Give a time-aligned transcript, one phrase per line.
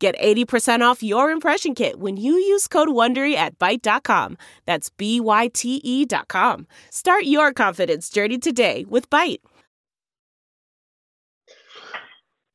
[0.00, 4.38] Get 80% off your impression kit when you use code WONDERY at Byte.com.
[4.64, 6.66] That's B-Y-T-E dot com.
[6.90, 9.40] Start your confidence journey today with Byte.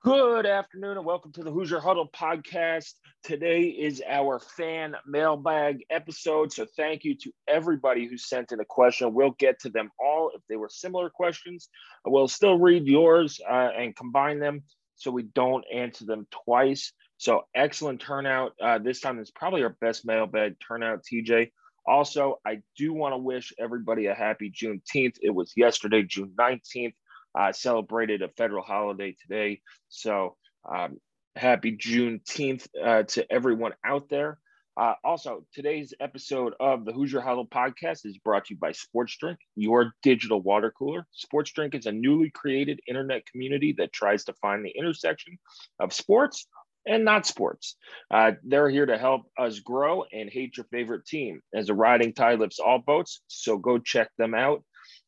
[0.01, 2.93] Good afternoon and welcome to the Hoosier Huddle podcast.
[3.23, 6.51] Today is our fan mailbag episode.
[6.51, 9.13] So thank you to everybody who sent in a question.
[9.13, 10.31] We'll get to them all.
[10.33, 11.69] If they were similar questions,
[12.05, 14.63] we'll still read yours uh, and combine them
[14.95, 16.91] so we don't answer them twice.
[17.17, 18.53] So excellent turnout.
[18.61, 21.51] Uh, this time is probably our best mailbag turnout, TJ.
[21.87, 25.17] Also, I do want to wish everybody a happy Juneteenth.
[25.21, 26.93] It was yesterday, June 19th.
[27.37, 29.61] Uh, celebrated a federal holiday today.
[29.89, 30.37] So
[30.69, 30.97] um,
[31.35, 34.39] happy Juneteenth uh, to everyone out there.
[34.77, 39.15] Uh, also, today's episode of the Hoosier Huddle podcast is brought to you by Sports
[39.17, 41.07] Drink, your digital water cooler.
[41.11, 45.37] Sports Drink is a newly created internet community that tries to find the intersection
[45.79, 46.47] of sports
[46.85, 47.75] and not sports.
[48.11, 51.41] Uh, they're here to help us grow and hate your favorite team.
[51.53, 54.63] As a riding tide lifts all boats, so go check them out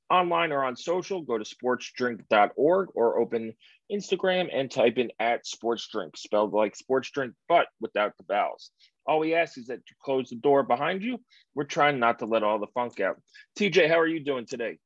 [0.09, 3.53] online or on social, go to sportsdrink.org or open
[3.91, 8.71] Instagram and type in at sportsdrink, spelled like sports drink, but without the vowels.
[9.05, 11.19] All we ask is that you close the door behind you.
[11.55, 13.21] We're trying not to let all the funk out.
[13.57, 14.77] TJ, how are you doing today?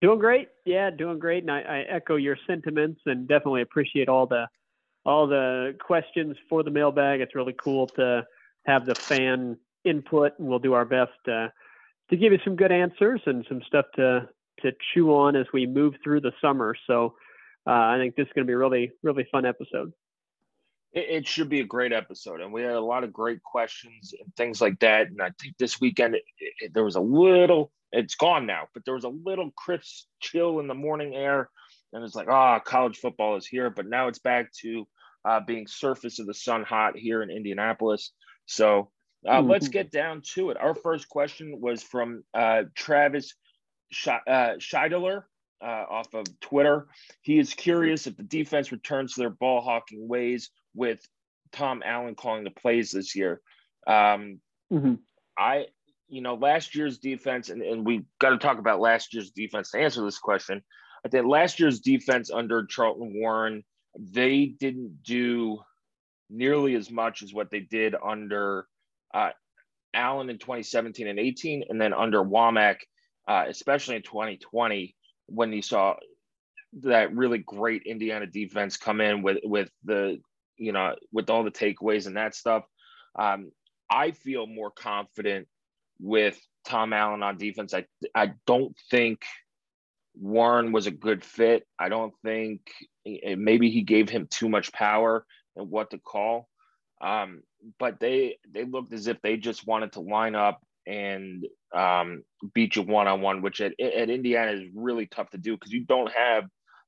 [0.00, 0.48] Doing great.
[0.64, 1.42] Yeah, doing great.
[1.42, 4.46] And I, I echo your sentiments and definitely appreciate all the
[5.04, 7.20] all the questions for the mailbag.
[7.20, 8.26] It's really cool to
[8.66, 11.48] have the fan input, and we'll do our best uh,
[12.10, 14.28] to give you some good answers and some stuff to
[14.62, 16.74] to chew on as we move through the summer.
[16.86, 17.14] So
[17.66, 19.92] uh, I think this is going to be a really really fun episode.
[20.92, 24.12] It, it, should be a great episode, and we had a lot of great questions
[24.20, 25.06] and things like that.
[25.06, 27.72] And I think this weekend it, it, there was a little.
[27.92, 31.48] It's gone now, but there was a little crisp chill in the morning air,
[31.92, 33.70] and it's like, ah, oh, college football is here.
[33.70, 34.86] But now it's back to
[35.24, 38.12] uh, being surface of the sun hot here in Indianapolis.
[38.46, 38.90] So
[39.26, 39.50] uh, mm-hmm.
[39.50, 40.56] Let's get down to it.
[40.56, 43.34] Our first question was from uh, Travis
[44.06, 45.24] uh, Scheidler
[45.62, 46.86] uh, off of Twitter.
[47.20, 51.00] He is curious if the defense returns to their ball hawking ways with
[51.52, 53.40] Tom Allen calling the plays this year.
[53.86, 54.40] Um,
[54.72, 54.94] mm-hmm.
[55.36, 55.66] I,
[56.08, 59.72] you know, last year's defense, and, and we got to talk about last year's defense
[59.72, 60.62] to answer this question.
[61.04, 63.64] I think last year's defense under Charlton Warren,
[63.98, 65.60] they didn't do
[66.28, 68.66] nearly as much as what they did under
[69.12, 69.30] uh,
[69.94, 72.76] Allen in 2017 and 18, and then under Wommack,
[73.26, 74.94] uh, especially in 2020,
[75.26, 75.94] when you saw
[76.74, 80.20] that really great Indiana defense come in with with the
[80.56, 82.64] you know with all the takeaways and that stuff.
[83.18, 83.50] Um,
[83.90, 85.48] I feel more confident
[85.98, 87.74] with Tom Allen on defense.
[87.74, 89.22] I I don't think
[90.14, 91.66] Warren was a good fit.
[91.78, 92.60] I don't think
[93.04, 95.24] maybe he gave him too much power
[95.56, 96.48] and what to call.
[97.00, 97.42] Um,
[97.78, 102.22] but they they looked as if they just wanted to line up and um,
[102.54, 105.72] beat you one on one, which at, at Indiana is really tough to do because
[105.72, 106.44] you don't have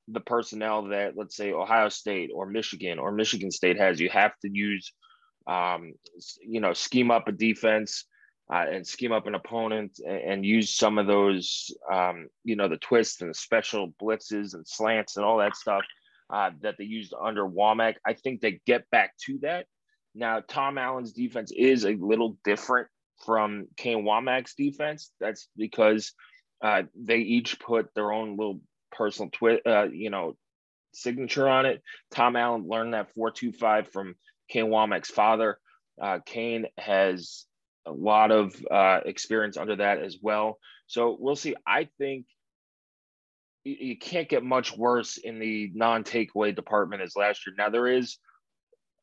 [0.07, 3.99] the personnel that let's say Ohio State or Michigan or Michigan State has.
[3.99, 4.91] You have to use,
[5.47, 5.93] um,
[6.41, 8.05] you know, scheme up a defense
[8.51, 12.67] uh, and scheme up an opponent and, and use some of those, um, you know,
[12.67, 15.83] the twists and the special blitzes and slants and all that stuff
[16.29, 17.95] uh, that they used under Wommack.
[18.05, 19.65] I think they get back to that
[20.15, 22.87] now, Tom Allen's defense is a little different
[23.25, 25.11] from Kane Wommack's defense.
[25.19, 26.13] That's because
[26.61, 28.61] uh, they each put their own little
[28.91, 30.35] personal twist, uh, you know,
[30.93, 31.81] signature on it.
[32.11, 34.15] Tom Allen learned that four two five from
[34.49, 35.57] Kane Wommack's father.
[35.99, 37.45] Uh, Kane has
[37.85, 40.57] a lot of uh, experience under that as well.
[40.87, 41.55] So we'll see.
[41.65, 42.25] I think
[43.63, 47.55] you can't get much worse in the non-takeaway department as last year.
[47.57, 48.17] Now there is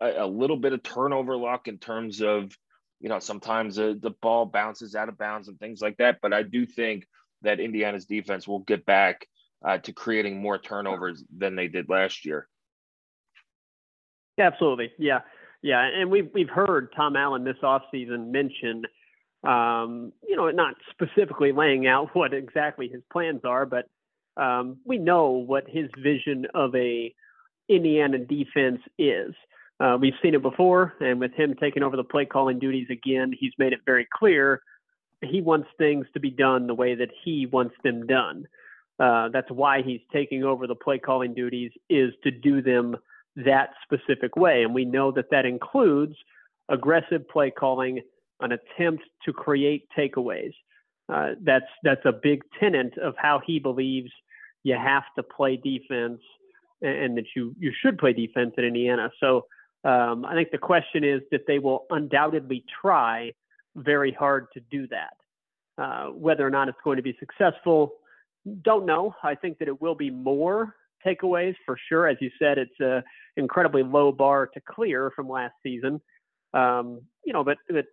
[0.01, 2.55] a, a little bit of turnover luck in terms of,
[3.01, 6.19] you know, sometimes the, the ball bounces out of bounds and things like that.
[6.21, 7.07] But I do think
[7.43, 9.27] that Indiana's defense will get back
[9.67, 12.47] uh, to creating more turnovers than they did last year.
[14.39, 14.93] Absolutely.
[14.99, 15.21] Yeah.
[15.63, 15.81] Yeah.
[15.81, 18.85] And we've, we've heard Tom Allen this offseason mention,
[19.45, 23.87] um, you know, not specifically laying out what exactly his plans are, but
[24.37, 27.15] um, we know what his vision of a
[27.69, 29.35] Indiana defense is.
[29.79, 33.33] Uh, we've seen it before, and with him taking over the play calling duties again,
[33.39, 34.61] he's made it very clear
[35.23, 38.47] he wants things to be done the way that he wants them done.
[38.99, 42.97] Uh, that's why he's taking over the play calling duties is to do them
[43.45, 46.15] that specific way, and we know that that includes
[46.69, 48.01] aggressive play calling,
[48.41, 50.53] an attempt to create takeaways.
[51.13, 54.11] Uh, that's that's a big tenet of how he believes
[54.63, 56.21] you have to play defense
[56.83, 59.11] and, and that you you should play defense at Indiana.
[59.21, 59.47] So
[59.85, 63.33] um, I think the question is that they will undoubtedly try
[63.77, 65.15] very hard to do that.
[65.79, 67.95] Uh, whether or not it's going to be successful,
[68.63, 69.15] don't know.
[69.23, 72.09] I think that it will be more takeaways for sure.
[72.09, 73.03] As you said, it's an
[73.37, 76.01] incredibly low bar to clear from last season.
[76.53, 77.87] Um, you know, but, but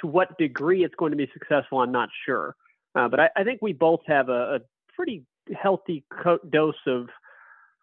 [0.00, 2.56] to what degree it's going to be successful, I'm not sure.
[2.94, 4.58] Uh, but I, I, think we both have a, a
[4.94, 5.24] pretty
[5.60, 7.08] healthy co- dose of,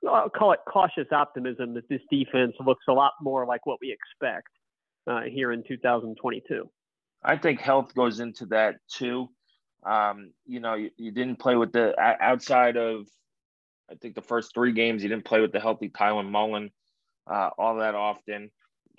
[0.07, 3.92] I'll call it cautious optimism that this defense looks a lot more like what we
[3.92, 4.50] expect
[5.07, 6.69] uh, here in 2022.
[7.24, 9.30] I think health goes into that too.
[9.86, 13.07] Um, you know, you, you, didn't play with the outside of,
[13.90, 16.72] I think the first three games, he didn't play with the healthy Tiawan Mullen
[17.30, 18.52] uh, all that often.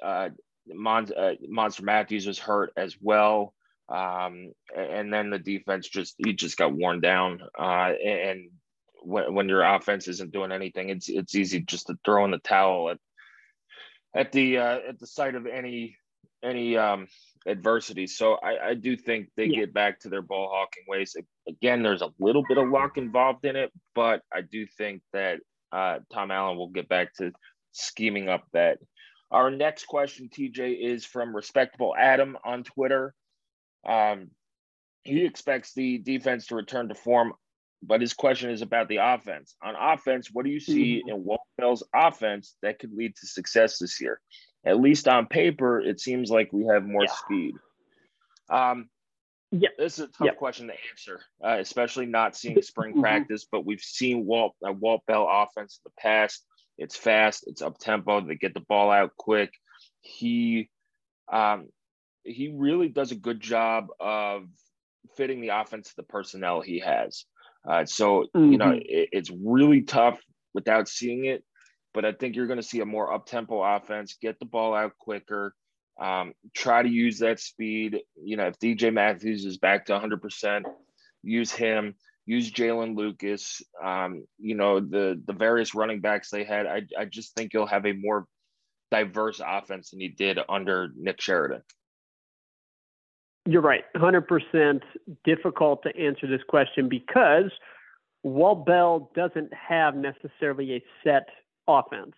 [0.02, 0.30] Uh,
[0.70, 3.54] uh, Monster Matthews was hurt as well.
[3.88, 7.40] Um, and then the defense just, he just got worn down.
[7.58, 8.50] Uh, and
[9.02, 12.38] when, when your offense isn't doing anything, it's, it's easy just to throw in the
[12.38, 12.98] towel at,
[14.14, 15.96] at the, uh, at the sight of any,
[16.42, 17.08] any, um,
[17.46, 18.06] adversity.
[18.06, 19.60] So I, I do think they yeah.
[19.60, 21.16] get back to their ball hawking ways.
[21.48, 25.40] Again, there's a little bit of luck involved in it, but I do think that
[25.72, 27.32] uh, Tom Allen will get back to
[27.72, 28.78] scheming up that.
[29.30, 33.14] Our next question, TJ, is from Respectable Adam on Twitter.
[33.88, 34.30] Um,
[35.04, 37.32] he expects the defense to return to form,
[37.82, 39.54] but his question is about the offense.
[39.62, 41.10] On offense, what do you see mm-hmm.
[41.10, 44.20] in Walt Bell's offense that could lead to success this year?
[44.64, 47.12] At least on paper, it seems like we have more yeah.
[47.12, 47.54] speed.
[48.50, 48.88] Um,
[49.52, 50.32] yeah, this is a tough yeah.
[50.32, 53.00] question to answer, uh, especially not seeing spring mm-hmm.
[53.00, 53.46] practice.
[53.50, 56.44] But we've seen Walt uh, Walt Bell offense in the past.
[56.78, 58.20] It's fast, it's up tempo.
[58.20, 59.52] They get the ball out quick.
[60.00, 60.70] He,
[61.30, 61.68] um,
[62.24, 64.44] he really does a good job of
[65.14, 67.24] fitting the offense to the personnel he has.
[67.68, 68.52] Uh, so mm-hmm.
[68.52, 68.82] you know mm-hmm.
[68.86, 70.18] it, it's really tough
[70.54, 71.44] without seeing it
[71.92, 74.74] but I think you're going to see a more up tempo offense, get the ball
[74.74, 75.54] out quicker,
[76.00, 78.00] um, try to use that speed.
[78.22, 80.64] You know, if DJ Matthews is back to 100%,
[81.22, 81.94] use him,
[82.26, 86.66] use Jaylin Lucas, um, you know, the, the various running backs they had.
[86.66, 88.26] I, I just think you'll have a more
[88.90, 91.62] diverse offense than you did under Nick Sheridan.
[93.46, 93.84] You're right.
[93.96, 94.80] 100%
[95.24, 97.50] difficult to answer this question because
[98.22, 101.28] Walt Bell doesn't have necessarily a set
[101.78, 102.14] offense.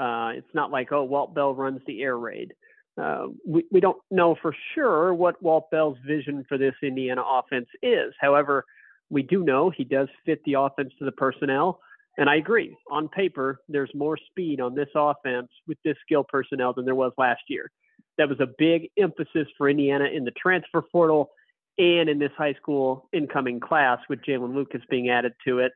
[0.00, 2.52] Uh, it's not like, oh, Walt Bell runs the air raid.
[3.00, 7.68] Uh, we, we don't know for sure what Walt Bell's vision for this Indiana offense
[7.82, 8.12] is.
[8.20, 8.64] However,
[9.10, 11.80] we do know he does fit the offense to the personnel.
[12.18, 12.76] And I agree.
[12.90, 17.12] On paper, there's more speed on this offense with this skill personnel than there was
[17.16, 17.70] last year.
[18.18, 21.30] That was a big emphasis for Indiana in the transfer portal
[21.78, 25.72] and in this high school incoming class with Jaylin Lucas being added to it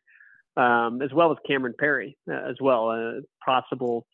[0.56, 4.06] um, as well as Cameron Perry uh, as well, a possible,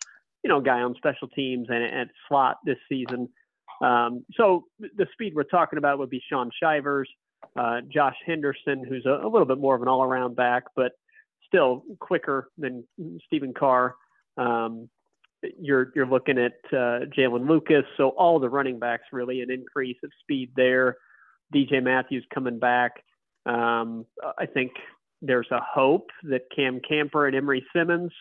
[0.43, 3.29] you know, guy on special teams and at slot this season.
[3.81, 7.09] Um, so the speed we're talking about would be Shaun Shivers,
[7.59, 10.93] uh, Josh Henderson, who's a, a, little bit more of an all-around back, but
[11.47, 12.85] still quicker than
[13.27, 13.97] Stephen Carr.
[14.37, 14.89] Um,
[15.59, 19.97] you're you're looking at uh, Jaylin Lucas, so all the running backs really an increase
[20.05, 20.99] of speed there.
[21.55, 23.03] DJ Matthews coming back.
[23.47, 24.05] Um,
[24.39, 24.73] I think
[25.23, 28.13] there's a hope that Cam Camper and Emery Simmons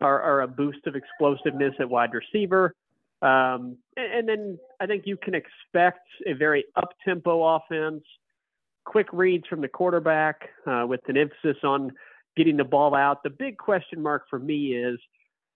[0.00, 2.74] are, are a boost of explosiveness at wide receiver.
[3.22, 8.02] Um, and, and, then I think you can expect a very up tempo offense,
[8.84, 11.92] quick reads from the quarterback uh, with an emphasis on
[12.36, 13.22] getting the ball out.
[13.22, 14.98] The big question mark for me is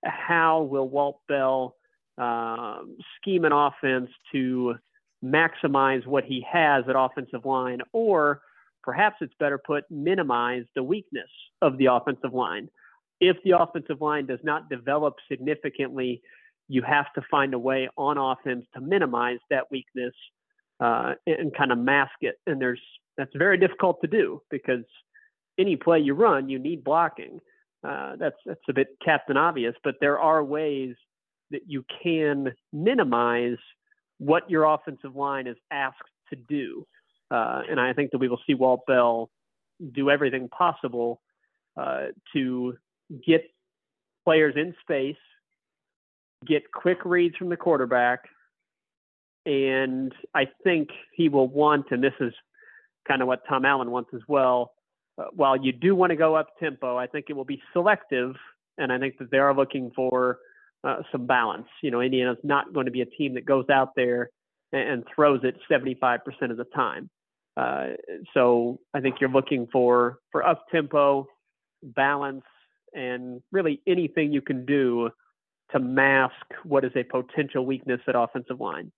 [0.05, 1.75] how will Walt Bell
[2.19, 2.79] uh,
[3.21, 4.77] scheme an offense to
[5.25, 8.43] maximize what he has at offensive line or
[8.87, 11.29] perhaps it's better put, minimize the weakness
[11.61, 12.69] of the offensive line.
[13.21, 16.23] If the offensive line does not develop significantly,
[16.69, 20.15] you have to find a way on offense to minimize that weakness
[20.79, 22.37] uh, and, kind of mask it.
[22.47, 22.81] And there's
[23.19, 24.85] that's very difficult to do because
[25.59, 27.41] any play you run, you need blocking.
[27.83, 30.95] Uh, that's that's a bit captain obvious, but there are ways
[31.51, 33.59] that you can minimize
[34.19, 35.99] what your offensive line is asked
[36.31, 36.87] to do.
[37.31, 39.31] Uh, and I think that we will see Walt Bell
[39.93, 41.21] do everything possible
[41.77, 42.77] uh, to
[43.27, 43.43] get
[44.25, 45.17] players in space,
[46.47, 48.21] get quick reads from the quarterback.
[49.45, 52.33] And I think he will want, and this is
[53.07, 54.73] kind of what Tom Allen wants as well.
[55.19, 58.35] Uh, while you do want to go up tempo, I think it will be selective,
[58.77, 60.39] and I think that they are looking for
[60.85, 61.69] uh, some balance.
[61.83, 64.31] You know, Indiana's not going to be a team that goes out there
[64.73, 66.19] and, and throws it 75%
[66.51, 67.09] of the time.
[67.57, 67.89] Uh,
[68.35, 71.27] so I think you're looking for for up tempo,
[71.83, 72.45] balance,
[72.93, 75.11] and really anything you can do
[75.73, 76.35] to mask
[76.65, 78.93] what is a potential weakness at offensive line.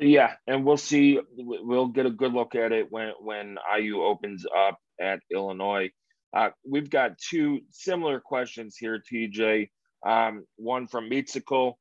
[0.00, 1.20] Yeah, and we'll see.
[1.36, 5.90] We'll get a good look at it when when IU opens up at Illinois.
[6.34, 9.68] Uh, we've got two similar questions here, TJ.
[10.06, 11.74] Um, one from Meetsicle.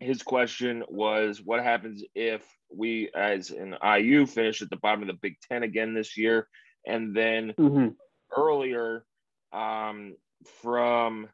[0.00, 2.42] His question was, "What happens if
[2.74, 6.48] we, as an IU, finish at the bottom of the Big Ten again this year?"
[6.86, 7.88] And then mm-hmm.
[8.36, 9.04] earlier
[9.52, 10.16] um,
[10.60, 11.28] from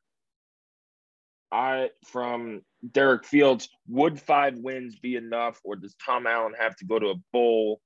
[1.52, 6.87] I from Derek Fields, would five wins be enough, or does Tom Allen have to
[6.87, 7.81] go to a bowl,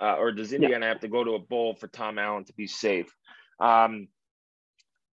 [0.00, 0.92] uh, or does Indiana yeah.
[0.92, 3.14] have to go to a bowl for Tom Allen to be safe?
[3.60, 4.08] Um,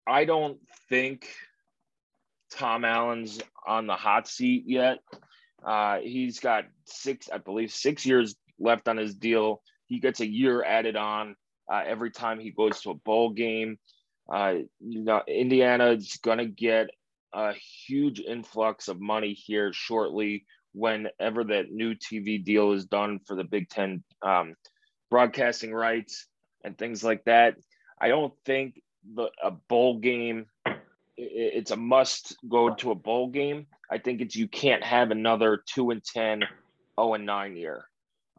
[0.07, 1.27] I don't think
[2.51, 4.99] Tom Allen's on the hot seat yet.
[5.63, 9.61] Uh, he's got six, I believe, six years left on his deal.
[9.87, 11.35] He gets a year added on
[11.71, 13.77] uh, every time he goes to a bowl game.
[14.31, 16.89] Uh, you know, Indiana is going to get
[17.33, 23.35] a huge influx of money here shortly whenever that new TV deal is done for
[23.35, 24.55] the Big Ten um,
[25.09, 26.27] broadcasting rights
[26.63, 27.55] and things like that.
[27.99, 28.81] I don't think
[29.15, 30.45] the a bowl game
[31.19, 33.67] it's a must go to a bowl game.
[33.91, 36.43] I think it's you can't have another two and 10,
[36.99, 37.85] 0 and 9 year.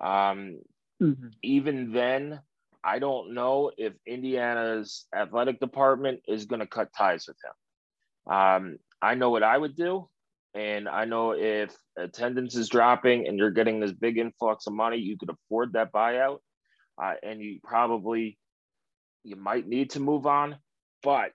[0.01, 0.61] Um,
[1.03, 1.29] mm-hmm.
[1.43, 2.41] Even then,
[2.83, 8.35] I don't know if Indiana's athletic department is going to cut ties with him.
[8.35, 10.09] Um, I know what I would do.
[10.55, 14.97] And I know if attendance is dropping and you're getting this big influx of money,
[14.97, 16.39] you could afford that buyout.
[17.01, 18.37] Uh, and you probably,
[19.23, 20.57] you might need to move on.
[21.03, 21.33] But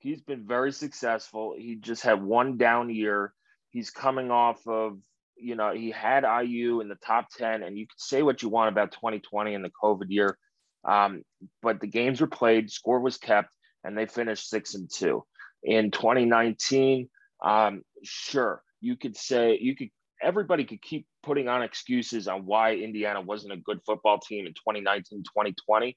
[0.00, 1.54] he's been very successful.
[1.56, 3.32] He just had one down year.
[3.70, 4.98] He's coming off of,
[5.36, 8.48] you know, he had IU in the top 10, and you could say what you
[8.48, 10.36] want about 2020 and the COVID year.
[10.84, 11.22] Um,
[11.62, 13.50] but the games were played, score was kept,
[13.84, 15.24] and they finished six and two
[15.62, 17.08] in 2019.
[17.44, 19.88] Um, sure, you could say you could.
[20.22, 24.52] Everybody could keep putting on excuses on why Indiana wasn't a good football team in
[24.52, 25.96] 2019, 2020,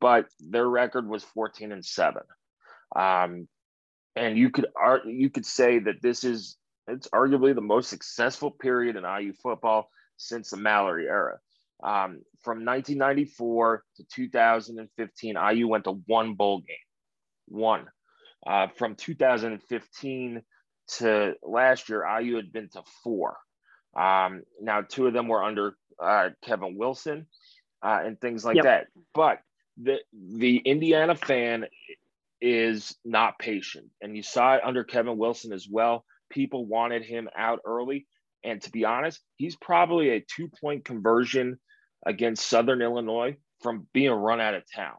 [0.00, 2.22] but their record was 14 and seven.
[2.94, 3.48] Um,
[4.14, 6.56] and you could art you could say that this is
[6.88, 11.38] it's arguably the most successful period in IU football since the Mallory era.
[11.82, 16.76] Um, from 1994 to 2015, IU went to one bowl game,
[17.46, 17.86] one.
[18.46, 20.42] Uh, from 2015
[20.98, 23.36] to last year, IU had been to four.
[23.98, 27.26] Um, now, two of them were under uh, Kevin Wilson
[27.82, 28.64] uh, and things like yep.
[28.64, 28.86] that.
[29.14, 29.40] But
[29.76, 31.66] the the Indiana fan
[32.40, 36.04] is not patient, and you saw it under Kevin Wilson as well.
[36.30, 38.06] People wanted him out early,
[38.44, 41.58] and to be honest, he's probably a two point conversion
[42.04, 44.94] against Southern Illinois from being run out of town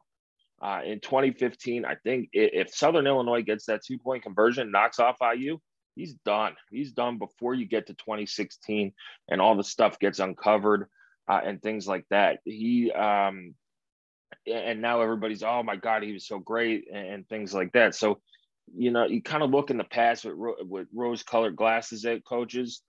[0.62, 1.86] uh, in 2015.
[1.86, 5.58] I think if Southern Illinois gets that two point conversion, knocks off IU,
[5.96, 6.56] he's done.
[6.70, 8.94] He's done before you get to 2016
[9.30, 10.88] and all the stuff gets uncovered
[11.30, 12.40] uh, and things like that.
[12.46, 13.56] He, um,
[14.48, 17.96] and now everybody's, oh my God, he was so great and, and things like that.
[17.96, 18.20] So,
[18.76, 20.36] you know, you kind of look in the past with,
[20.68, 22.82] with rose colored glasses at coaches,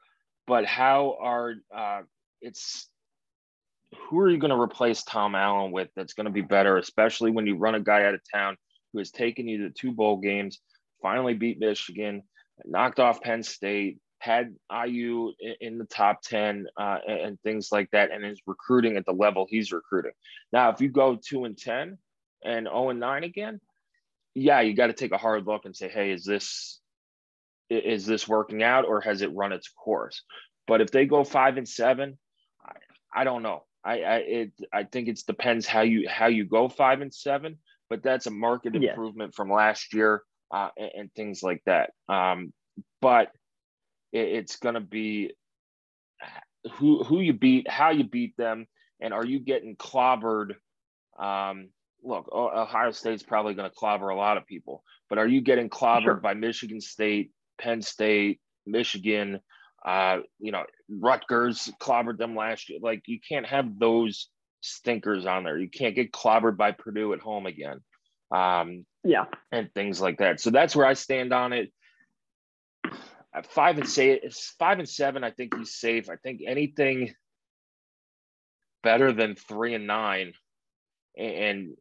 [0.46, 2.02] but how are, uh,
[2.40, 2.88] it's
[3.96, 7.30] who are you going to replace Tom Allen with that's going to be better, especially
[7.30, 8.56] when you run a guy out of town
[8.92, 10.60] who has taken you to two bowl games,
[11.00, 12.22] finally beat Michigan,
[12.64, 18.10] knocked off Penn State, had IU in the top 10 uh, and things like that,
[18.10, 20.12] and is recruiting at the level he's recruiting.
[20.52, 21.98] Now, if you go 2 and 10
[22.44, 23.60] and 0 and 9 again,
[24.34, 26.80] yeah, you got to take a hard look and say, hey, is this
[27.70, 30.22] is this working out or has it run its course?
[30.66, 32.18] But if they go five and seven,
[32.64, 33.64] I, I don't know.
[33.84, 37.58] I I it I think it depends how you how you go five and seven,
[37.90, 40.22] but that's a market improvement from last year
[40.52, 41.90] uh, and, and, things like that.
[42.08, 42.52] Um,
[43.00, 43.30] but
[44.12, 45.32] it, it's going to be
[46.72, 48.66] who who you beat, how you beat them,
[49.00, 50.54] and are you getting clobbered?
[51.18, 51.70] Um,
[52.02, 55.68] look, Ohio State's probably going to clobber a lot of people, but are you getting
[55.68, 56.14] clobbered sure.
[56.14, 59.40] by Michigan State, Penn State, Michigan?
[59.84, 62.80] Uh, you know, Rutgers clobbered them last year.
[62.82, 64.28] Like you can't have those
[64.60, 65.58] stinkers on there.
[65.58, 67.80] You can't get clobbered by Purdue at home again.
[68.30, 70.40] Um, yeah, and things like that.
[70.40, 71.72] So that's where I stand on it.
[73.34, 76.08] At five and say it's five and seven, I think he's safe.
[76.08, 77.14] I think anything
[78.82, 80.32] better than three and nine,
[81.16, 81.76] and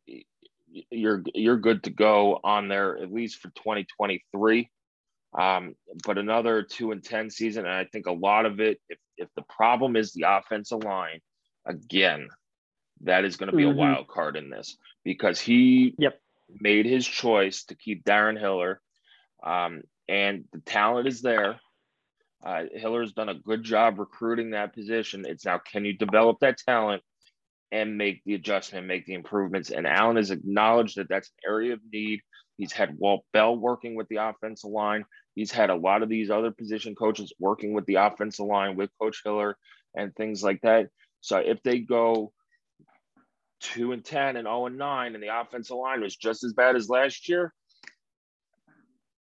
[0.92, 4.70] you're you're good to go on there at least for 2023.
[5.38, 5.76] Um,
[6.06, 9.30] but another two and ten season, and I think a lot of it, if if
[9.36, 11.20] the problem is the offensive line,
[11.66, 12.28] again,
[13.02, 13.78] that is going to be mm-hmm.
[13.78, 16.20] a wild card in this because he yep.
[16.50, 18.82] made his choice to keep Darren Hiller,
[19.44, 21.60] um, and the talent is there.
[22.46, 25.26] Uh, Hiller's done a good job recruiting that position.
[25.28, 27.02] It's now can you develop that talent
[27.72, 29.72] and make the adjustment, make the improvements.
[29.72, 32.22] And Allen has acknowledged that that's an area of need.
[32.58, 35.06] He's had Walt Bell working with the offensive line.
[35.36, 38.90] He's had a lot of these other position coaches working with the offensive line with
[39.00, 39.58] Coach Hiller
[39.96, 40.88] and things like that.
[41.22, 42.32] So if they go
[43.60, 46.54] two and ten and zero oh and nine, and the offensive line was just as
[46.54, 47.54] bad as last year,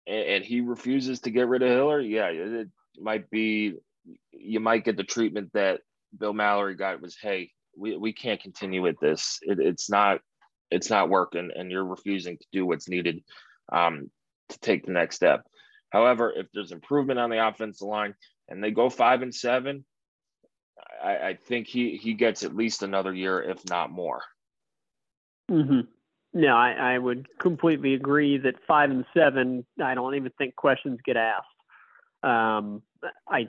[0.06, 2.68] and, and he refuses to get rid of Hiller, yeah, it
[2.98, 3.74] might be.
[4.32, 5.80] You might get the treatment that
[6.18, 9.38] Bill Mallory got was, hey, we, we can't continue with this.
[9.42, 10.20] It, it's not
[10.70, 13.22] it's not working, and you're refusing to do what's needed
[13.72, 14.10] um,
[14.48, 15.46] to take the next step.
[15.90, 18.14] However, if there's improvement on the offensive line
[18.48, 19.84] and they go five and seven,
[21.02, 24.22] I, I think he he gets at least another year, if not more.
[25.50, 25.80] Mm-hmm.
[26.34, 29.64] No, I, I would completely agree that five and seven.
[29.82, 31.46] I don't even think questions get asked.
[32.24, 32.82] Um,
[33.28, 33.48] I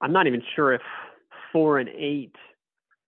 [0.00, 0.82] I'm not even sure if
[1.52, 2.34] four and eight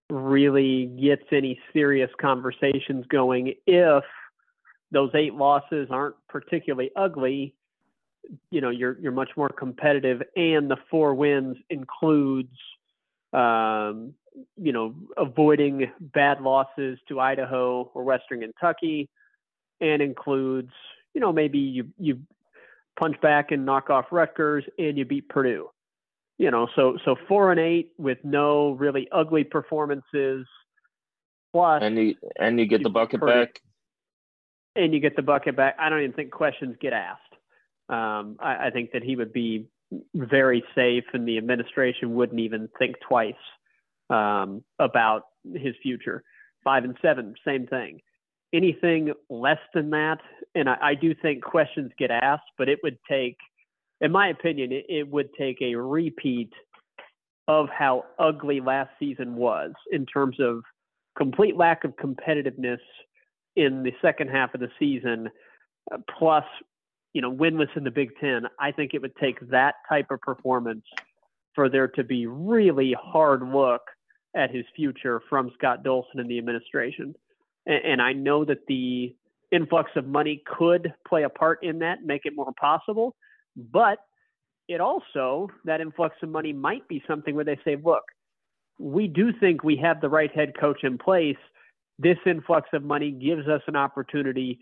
[0.09, 4.03] really gets any serious conversations going if
[4.91, 7.55] those eight losses aren't particularly ugly
[8.51, 12.55] you know you're you're much more competitive and the four wins includes
[13.33, 14.13] um,
[14.55, 19.09] you know avoiding bad losses to Idaho or Western Kentucky
[19.81, 20.71] and includes
[21.13, 22.19] you know maybe you you
[22.99, 25.69] punch back and knock off Rutgers and you beat Purdue
[26.37, 30.45] you know, so so four and eight with no really ugly performances.
[31.53, 33.61] Plus, and you and you get the bucket back.
[34.75, 35.75] And you get the bucket back.
[35.79, 37.21] I don't even think questions get asked.
[37.89, 39.67] Um, I, I think that he would be
[40.15, 43.35] very safe, and the administration wouldn't even think twice
[44.13, 45.21] um, about
[45.65, 46.23] his future.
[46.63, 47.99] Five and seven, same thing.
[48.53, 50.19] Anything less than that,
[50.55, 53.37] and I, I do think questions get asked, but it would take–
[54.01, 56.51] in my opinion, it, it would take a repeat
[57.47, 60.61] of how ugly last season was in terms of
[61.17, 62.83] complete lack of competitiveness
[63.55, 65.29] in the second half of the season,
[66.17, 66.45] plus,
[67.13, 68.43] you know, winless in the Big Ten.
[68.59, 70.85] I think it would take that type of performance
[71.55, 73.81] for there to be really hard look
[74.35, 77.15] at his future from Scott Dolson and the administration.
[77.65, 79.15] And, and I know that the
[79.51, 83.15] influx of money could play a part in that, make it more possible.
[83.55, 83.99] But
[84.67, 88.03] it also, that influx of money might be something where they say, look,
[88.79, 91.37] we do think we have the right head coach in place.
[91.99, 94.59] This influx of money gives us an opportunity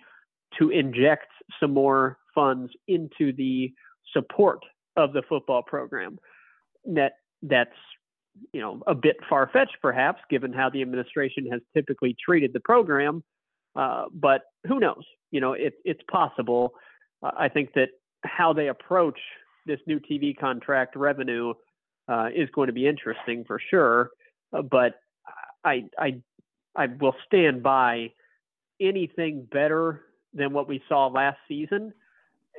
[0.59, 1.27] to inject
[1.59, 3.73] some more funds into the
[4.11, 4.59] support
[4.97, 6.19] of the football program.
[6.85, 7.69] That that's
[8.53, 12.59] you know a bit far fetched, perhaps, given how the administration has typically treated the
[12.59, 13.23] program.
[13.75, 15.03] Uh, but who knows?
[15.31, 16.73] You know, it, it's possible.
[17.23, 17.89] Uh, I think that
[18.23, 19.19] how they approach
[19.65, 21.53] this new TV contract revenue
[22.07, 24.11] uh, is going to be interesting for sure.
[24.53, 24.95] Uh, but
[25.63, 26.21] I, I,
[26.75, 28.11] I will stand by
[28.79, 30.01] anything better
[30.33, 31.93] than what we saw last season.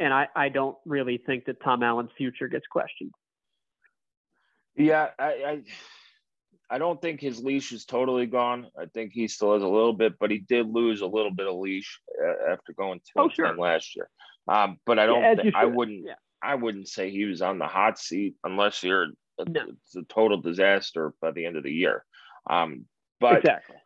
[0.01, 3.13] And I, I don't really think that Tom Allen's future gets questioned.
[4.77, 5.63] Yeah, I, I,
[6.71, 8.69] I don't think his leash is totally gone.
[8.79, 11.47] I think he still has a little bit, but he did lose a little bit
[11.47, 13.57] of leash uh, after going two oh, sure.
[13.57, 14.09] last year.
[14.49, 15.21] Um, but I don't.
[15.21, 16.07] Yeah, th- I wouldn't.
[16.07, 16.15] Yeah.
[16.43, 19.05] I wouldn't say he was on the hot seat unless you're
[19.39, 19.61] a, no.
[19.85, 22.05] it's a total disaster by the end of the year.
[22.51, 22.87] Um,
[23.21, 23.77] but exactly.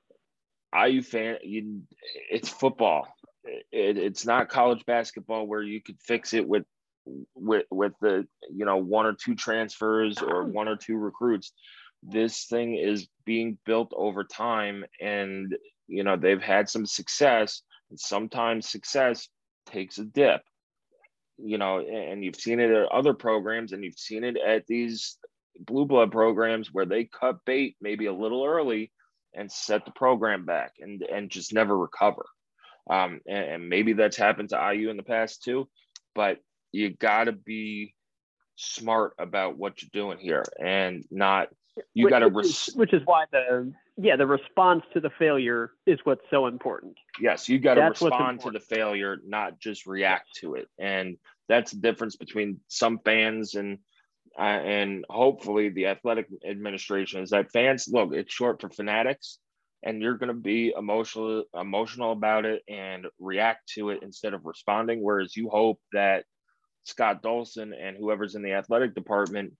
[0.74, 1.82] IU fan, you,
[2.30, 3.08] it's football.
[3.44, 6.64] It, it's not college basketball where you could fix it with
[7.34, 11.52] with with the you know one or two transfers or one or two recruits.
[12.02, 15.56] This thing is being built over time, and
[15.88, 17.62] you know they've had some success.
[17.90, 19.28] And sometimes success
[19.66, 20.42] takes a dip
[21.38, 25.18] you know and you've seen it at other programs and you've seen it at these
[25.60, 28.90] blue blood programs where they cut bait maybe a little early
[29.34, 32.24] and set the program back and and just never recover
[32.88, 35.68] um, and, and maybe that's happened to IU in the past too
[36.14, 36.38] but
[36.72, 37.94] you got to be
[38.56, 41.48] smart about what you're doing here and not
[41.92, 45.98] you got to res- which is why the yeah the response to the failure is
[46.04, 46.96] what's so important.
[47.20, 50.68] Yes you got to respond to the failure not just react to it.
[50.78, 53.78] And that's the difference between some fans and
[54.38, 59.38] uh, and hopefully the athletic administration is that fans look it's short for fanatics
[59.82, 64.46] and you're going to be emotional emotional about it and react to it instead of
[64.46, 65.02] responding.
[65.02, 66.24] Whereas you hope that
[66.86, 69.52] scott dolson and whoever's in the athletic department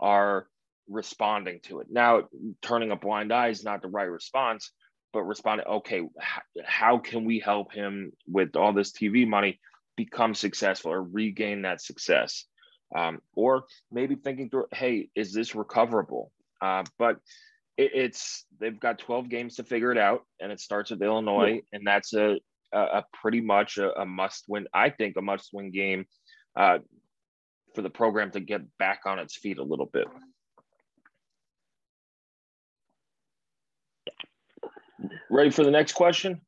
[0.00, 0.46] are
[0.88, 1.86] responding to it.
[1.90, 2.24] Now
[2.60, 4.70] turning a blind eye is not the right response
[5.12, 6.02] but responding okay
[6.64, 9.60] how can we help him with all this tv money
[9.96, 12.44] become successful or regain that success?
[12.94, 16.30] Um, or maybe thinking through hey is this recoverable?
[16.60, 17.16] Uh, but
[17.76, 21.54] it, it's they've got 12 games to figure it out and it starts with illinois
[21.54, 21.60] yeah.
[21.72, 22.38] and that's a,
[22.72, 26.04] a, a pretty much a, a, must win i think a must win game
[26.56, 26.78] uh,
[27.74, 30.06] for the program to get back on its feet a little bit
[35.30, 36.40] ready for the next question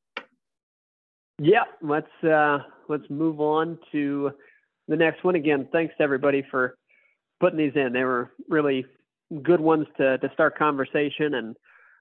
[1.38, 4.30] yeah let's uh let's move on to
[4.88, 5.34] the next one.
[5.34, 6.76] Again, thanks to everybody for
[7.40, 7.92] putting these in.
[7.92, 8.86] They were really
[9.42, 11.56] good ones to, to start conversation, and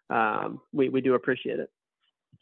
[0.09, 1.69] um, we, we do appreciate it.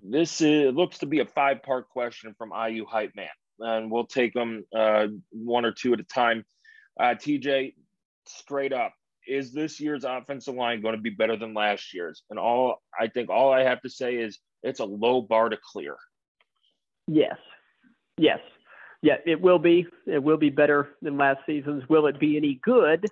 [0.03, 3.27] This is, looks to be a five part question from IU Hype Man,
[3.63, 6.45] and we'll take them uh, one or two at a time.
[6.99, 7.73] Uh, TJ,
[8.25, 8.93] straight up,
[9.27, 12.23] is this year's offensive line going to be better than last year's?
[12.29, 15.57] And all I think all I have to say is it's a low bar to
[15.71, 15.95] clear.
[17.07, 17.37] Yes.
[18.17, 18.39] Yes
[19.03, 19.85] yeah, it will be.
[20.07, 21.87] It will be better than last season's.
[21.89, 23.05] Will it be any good?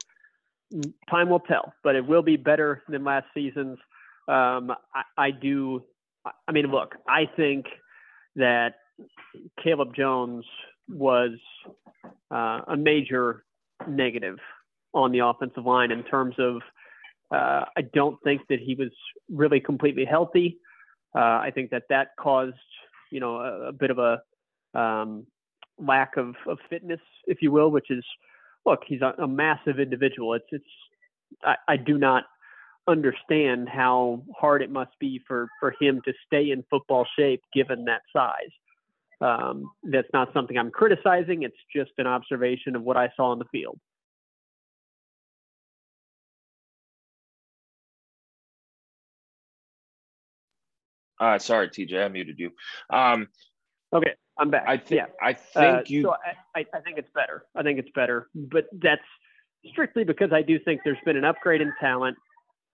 [1.10, 3.78] Time will tell, but it will be better than last season's.
[4.30, 5.84] Um, I, I do.
[6.26, 7.66] I mean, look, I think
[8.38, 8.76] that
[9.64, 10.46] Caleb Jones
[10.90, 11.32] was
[12.32, 13.44] uh, a major
[13.88, 14.38] negative
[14.94, 16.62] on the offensive line in terms of
[17.32, 18.90] uh, I don't think that he was
[19.30, 20.58] really completely healthy.
[21.16, 22.56] Uh, I think that that caused
[23.10, 24.22] you know a, a bit of a
[24.78, 25.26] um,
[25.78, 28.04] lack of, of fitness, if you will, which is
[28.66, 30.34] look, he's a, a massive individual.
[30.34, 30.66] It's it's
[31.44, 32.24] I, I do not
[32.88, 37.86] understand how hard it must be for for him to stay in football shape given
[37.86, 38.52] that size.
[39.22, 41.44] Um, that's not something I'm criticizing.
[41.44, 43.80] It's just an observation of what I saw on the field.
[51.20, 52.50] Uh, sorry, TJ, I muted you.
[52.90, 53.28] Um,
[53.94, 54.16] okay.
[54.40, 54.64] I'm back.
[54.68, 55.02] I think.
[55.02, 55.06] Yeah.
[55.22, 56.02] I think uh, you.
[56.02, 56.16] So
[56.56, 57.44] I, I think it's better.
[57.56, 59.02] I think it's better, but that's
[59.68, 62.18] strictly because I do think there's been an upgrade in talent.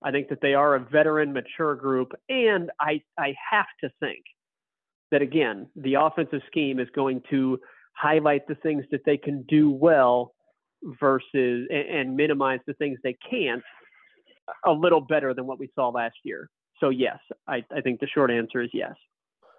[0.01, 4.23] I think that they are a veteran, mature group, and I I have to think
[5.11, 7.59] that again the offensive scheme is going to
[7.93, 10.33] highlight the things that they can do well
[10.99, 13.63] versus and, and minimize the things they can't
[14.65, 16.49] a little better than what we saw last year.
[16.79, 17.17] So yes,
[17.47, 18.93] I, I think the short answer is yes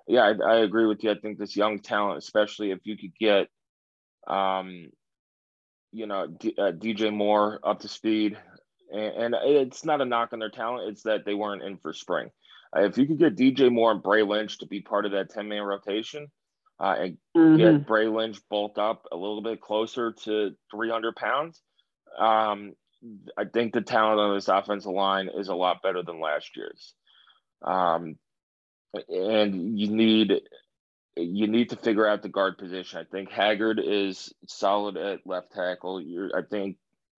[0.08, 1.10] yeah, I, I, agree with you.
[1.10, 3.48] I think this young talent, especially if you could get,
[4.26, 4.88] um,
[5.92, 8.38] you know, D, uh, DJ Moore up to speed,
[8.90, 11.92] and, and, it's not a knock on their talent; it's that they weren't in for
[11.92, 12.30] spring.
[12.76, 15.30] Uh, if you could get DJ Moore and Bray Lynch to be part of that
[15.30, 16.28] ten man rotation,
[16.80, 17.56] uh, and mm-hmm.
[17.56, 21.60] get Bray Lynch bulked up a little bit closer to three hundred pounds,
[22.18, 22.74] um,
[23.36, 26.94] I think the talent on this offensive line is a lot better than last year's.
[27.62, 28.16] Um,
[29.08, 30.40] and you need
[31.16, 33.00] you need to figure out the guard position.
[33.00, 36.00] I think Haggard is solid at left tackle.
[36.00, 36.76] You're, I think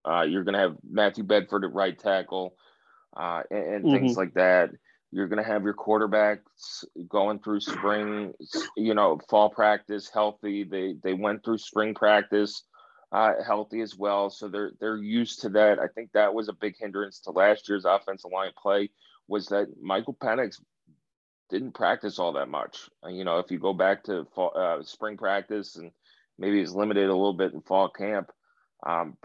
[0.08, 2.54] uh, you're going to have Matthew Bedford at right tackle
[3.14, 3.94] uh, and, and mm-hmm.
[3.94, 4.70] things like that.
[5.12, 8.33] You're going to have your quarterbacks going through spring,
[8.77, 10.64] you know, fall practice healthy.
[10.64, 12.64] They they went through spring practice
[13.12, 15.79] uh, healthy as well, so they're they're used to that.
[15.79, 18.90] I think that was a big hindrance to last year's offensive line play
[19.27, 20.61] was that Michael Penix
[21.51, 22.88] didn't practice all that much.
[23.09, 25.90] You know, if you go back to fall, uh, spring practice and
[26.38, 28.31] maybe he's limited a little bit in fall camp,
[28.87, 29.16] um,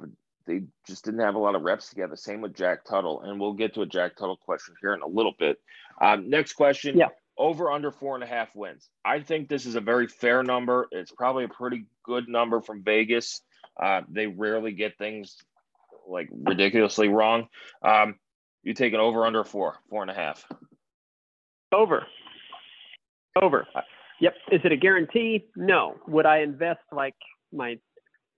[0.45, 2.15] they just didn't have a lot of reps together.
[2.15, 5.07] Same with Jack Tuttle, and we'll get to a Jack Tuttle question here in a
[5.07, 5.57] little bit.
[6.01, 6.97] Um, next question.
[6.97, 7.07] Yeah.
[7.37, 8.89] Over under four and a half wins.
[9.03, 10.87] I think this is a very fair number.
[10.91, 13.41] It's probably a pretty good number from Vegas.
[13.81, 15.35] Uh, they rarely get things
[16.07, 17.47] like ridiculously wrong.
[17.81, 18.15] Um,
[18.63, 20.45] you take an over under four, four and a half.
[21.73, 22.05] Over.
[23.41, 23.67] Over.
[24.21, 24.33] Yep.
[24.51, 25.45] Is it a guarantee?
[25.57, 25.97] No.
[26.07, 27.15] Would I invest like
[27.51, 27.77] my,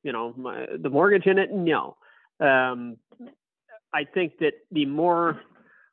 [0.08, 1.52] you know, my, the mortgage in it?
[1.52, 1.98] No.
[2.40, 2.96] Um,
[3.94, 5.42] I think that the more,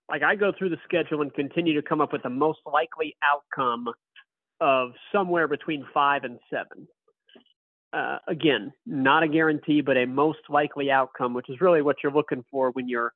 [0.09, 3.16] like I go through the schedule and continue to come up with the most likely
[3.24, 3.88] outcome
[4.61, 6.87] of somewhere between five and seven.
[7.92, 12.12] Uh, again, not a guarantee, but a most likely outcome, which is really what you're
[12.12, 13.12] looking for when you're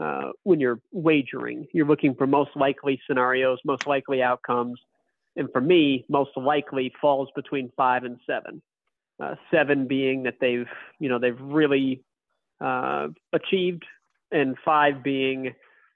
[0.00, 1.66] uh, when you're wagering.
[1.72, 4.78] You're looking for most likely scenarios, most likely outcomes.
[5.34, 8.62] And for me, most likely falls between five and seven.
[9.22, 12.02] Uh, seven being that they've you know they've really
[12.60, 13.84] uh, achieved,
[14.30, 15.48] and five being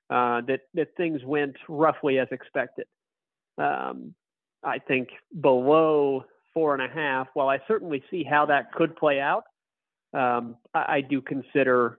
[0.09, 2.87] uh, that that things went roughly as expected.
[3.59, 4.15] Um,
[4.63, 5.09] I think
[5.41, 7.29] below four and a half.
[7.35, 9.45] While I certainly see how that could play out,
[10.13, 11.99] um, I, I, do consider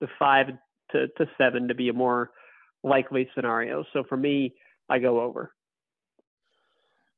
[0.00, 0.46] the five
[0.90, 2.30] to, to seven to be a more
[2.82, 3.84] likely scenario.
[3.92, 4.54] So for me,
[4.88, 5.52] I go over.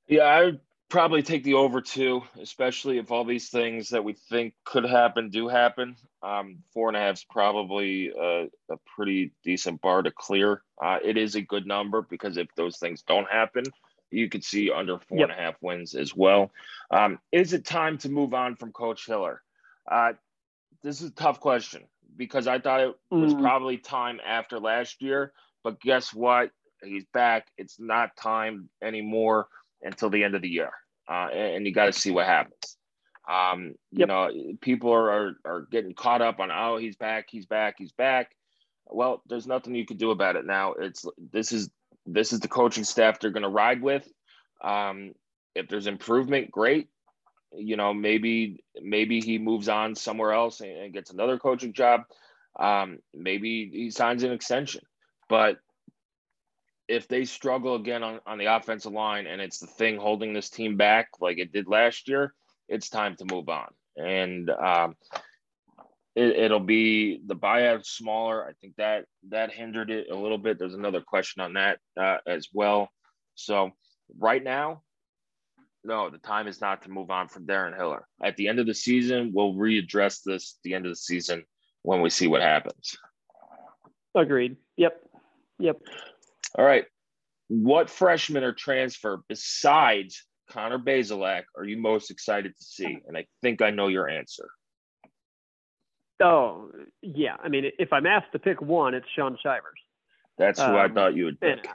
[0.07, 0.53] Yeah, I
[0.95, 5.29] probably take the over two, especially if all these things that we think could happen
[5.29, 5.97] do happen.
[6.23, 10.63] Um, four and a half is probably a, a, pretty decent bar to clear.
[10.81, 13.65] Uh, it is a good number because if those things don't happen,
[14.13, 15.31] you could see under four yep.
[15.31, 16.53] and a half wins as well.
[16.93, 19.43] Um, is it time to move on from Coach Hiller?
[19.91, 20.13] Uh,
[20.85, 21.83] this is a tough question
[22.17, 23.41] because I thought it was mm.
[23.43, 25.33] probably time after last year,
[25.65, 26.53] but guess what?
[26.85, 27.49] He's back.
[27.59, 29.49] It's not time anymore
[29.83, 30.71] until the end of the year,
[31.09, 32.77] uh, and, you got to see what happens.
[33.29, 34.01] Um, yep.
[34.01, 37.77] You know, people are, are are getting caught up on oh he's back, he's back,
[37.79, 38.33] he's back.
[38.87, 40.75] Well, there's nothing you can do about it now.
[40.75, 41.71] It's this is
[42.07, 44.07] this is the coaching staff they're going to ride with.
[44.63, 45.13] Um,
[45.55, 46.89] if there's improvement, great.
[47.57, 52.03] You know, maybe maybe he moves on somewhere else and, and gets another coaching job.
[52.59, 54.83] Um, maybe he signs an extension.
[55.29, 55.59] But
[56.89, 60.51] if they struggle again on, on the offensive line and it's the thing holding this
[60.51, 62.35] team back like it did last year,
[62.69, 63.69] it's time to move on.
[63.97, 64.97] And um,
[66.15, 68.47] it, will be the buyout smaller.
[68.47, 70.59] I think that that hindered it a little bit.
[70.59, 72.89] There's another question on that uh, as well.
[73.35, 73.71] So
[74.19, 74.83] right now,
[75.83, 78.07] no, the time is not to move on from Darren Hiller.
[78.23, 81.45] At the end of the season, we'll readdress this the end of the season
[81.83, 82.97] when we see what happens.
[84.15, 84.57] Agreed.
[84.77, 85.01] Yep.
[85.59, 85.81] Yep.
[86.57, 86.85] All right.
[87.49, 92.99] What freshman or transfer besides Connor Bazelak are you most excited to see?
[93.07, 94.49] And I think I know your answer.
[96.23, 96.71] Oh,
[97.03, 97.37] yeah.
[97.43, 99.81] I mean, if I'm asked to pick one, it's Shaun Shivers.
[100.39, 101.67] That's who um, I thought you would pick.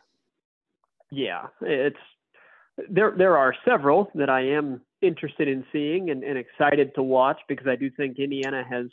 [1.12, 1.98] Yeah, it's
[2.90, 3.14] there.
[3.18, 7.68] There are several that I am interested in seeing and, and excited to watch because
[7.68, 8.88] I do think Indiana has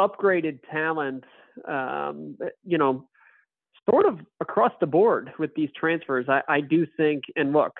[0.00, 1.24] upgraded talent.
[1.66, 3.08] Um, you know,
[3.88, 6.26] sort of across the board with these transfers.
[6.28, 7.72] I, I do think, and look,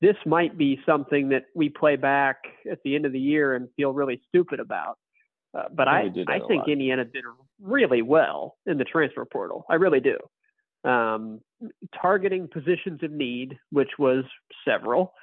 [0.00, 2.36] this might be something that we play back
[2.70, 4.98] at the end of the year and feel really stupid about.
[5.56, 7.22] Uh, but I, I, I think Indiana did
[7.62, 9.64] really well in the transfer portal.
[9.70, 10.16] I really do.
[10.88, 11.40] Um,
[12.00, 14.24] targeting positions of need, which was
[14.64, 15.14] several,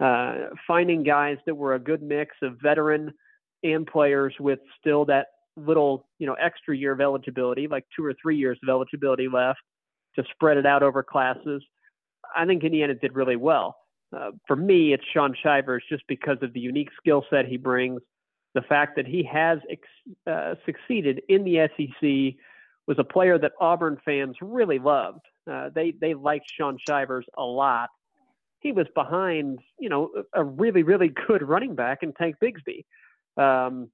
[0.00, 0.34] uh,
[0.66, 3.12] finding guys that were a good mix of veteran
[3.62, 8.14] and players with still that little, you know, extra year of eligibility, like two or
[8.20, 9.60] three years of eligibility left
[10.16, 11.62] to spread it out over classes.
[12.34, 13.76] I think Indiana did really well.
[14.14, 18.00] Uh, for me, it's Shaun Shivers just because of the unique skill set he brings,
[18.54, 22.38] the fact that he has ex- uh, succeeded in the SEC,
[22.86, 25.22] was a player that Auburn fans really loved.
[25.50, 27.88] Uh, they they liked Shaun Shivers a lot.
[28.60, 32.84] He was behind, you know, a really really good running back in Tank Bigsby.
[33.36, 33.90] Um,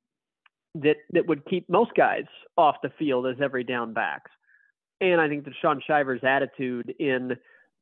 [0.74, 2.24] that that would keep most guys
[2.56, 4.30] off the field as every down backs.
[5.00, 7.36] And I think that Shaun Shivers' attitude in,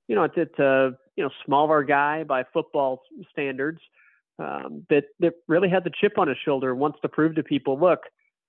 [0.07, 3.81] you know, it's, it's a you know smaller guy by football standards
[4.39, 7.79] um, that that really had the chip on his shoulder, wants to prove to people,
[7.79, 8.01] look,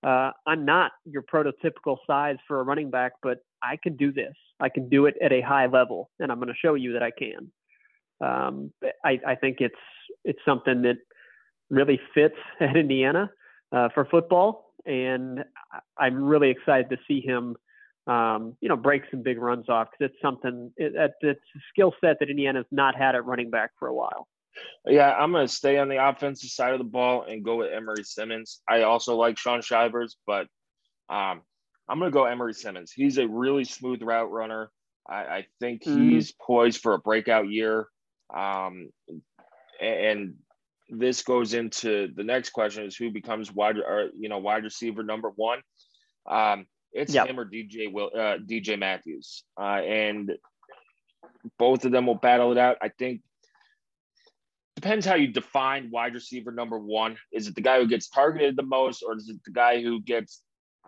[0.03, 4.33] uh, I'm not your prototypical size for a running back, but I can do this.
[4.59, 7.03] I can do it at a high level, and I'm going to show you that
[7.03, 7.51] I can.
[8.21, 8.71] Um,
[9.03, 9.75] I, I think it's
[10.23, 10.97] it's something that
[11.69, 13.31] really fits at Indiana
[13.71, 15.43] uh, for football, and
[15.97, 17.55] I'm really excited to see him,
[18.07, 21.93] um, you know, break some big runs off because it's something it, it's a skill
[22.01, 24.27] set that Indiana's not had at running back for a while.
[24.85, 27.71] Yeah, I'm going to stay on the offensive side of the ball and go with
[27.71, 28.61] Emery Simmons.
[28.67, 30.47] I also like Shaun Shivers, but
[31.09, 31.41] um,
[31.87, 32.91] I'm going to go Emery Simmons.
[32.91, 34.71] He's a really smooth route runner.
[35.07, 36.09] I, I think mm-hmm.
[36.09, 37.87] he's poised for a breakout year.
[38.35, 38.89] Um,
[39.81, 40.35] and
[40.89, 45.03] this goes into the next question is who becomes wide or you know wide receiver
[45.03, 45.59] number one.
[46.27, 47.27] Um, it's yep.
[47.27, 50.31] him or DJ will uh, DJ Matthews, uh, and
[51.57, 52.77] both of them will battle it out.
[52.81, 53.21] I think
[54.75, 57.17] depends how you define wide receiver number one.
[57.31, 60.01] Is it the guy who gets targeted the most, or is it the guy who
[60.01, 60.41] gets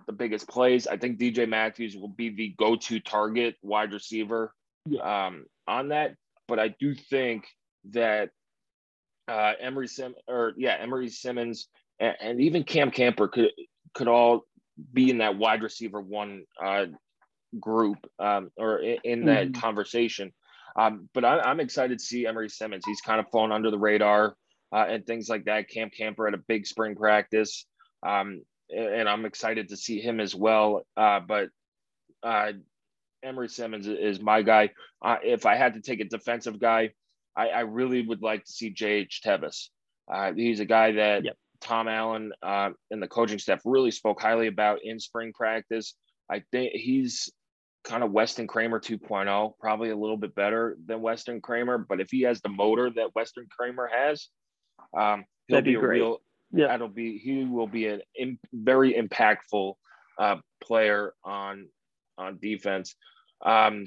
[0.08, 0.88] the biggest plays?
[0.88, 4.54] I think DJ Matthews will be the go-to target wide receiver
[4.86, 5.28] yeah.
[5.28, 6.16] um, on that.
[6.48, 7.46] But I do think
[7.92, 8.30] that
[9.32, 13.52] uh, Emery Sim or yeah, Emery Simmons and, and, even Cam Camper could
[13.94, 14.42] could all
[14.92, 16.86] be in that wide receiver one uh,
[17.60, 19.62] group um, or in, in that mm-hmm.
[19.62, 20.34] conversation.
[20.78, 22.84] Um, but I, am excited to see Emery Simmons.
[22.86, 24.36] He's kind of flown under the radar
[24.74, 25.70] uh, and things like that.
[25.70, 27.66] Cam Camper at a big spring practice,
[28.06, 30.86] um, and I'm excited to see him as well.
[30.98, 31.50] Uh, but
[32.24, 32.52] uh,
[33.24, 34.72] Emery Simmons is my guy.
[35.02, 36.92] Uh, if I had to take a defensive guy,
[37.36, 39.22] I, I really would like to see J.H.
[39.24, 39.70] Tevis.
[40.12, 41.36] Uh, he's a guy that yep.
[41.62, 45.96] Tom Allen uh, and the coaching staff really spoke highly about in spring practice.
[46.30, 47.32] I think he's
[47.84, 51.78] kind of Weston Kramer 2.0, probably a little bit better than Weston Kramer.
[51.78, 54.28] But if he has the motor that Weston Kramer has,
[54.98, 56.18] um, he'll That'd be, be a real.
[56.54, 56.68] Yeah.
[56.68, 58.00] That'll be he will be a
[58.54, 59.74] very impactful
[60.20, 61.68] uh, player on
[62.18, 62.96] on defense.
[63.44, 63.86] Um,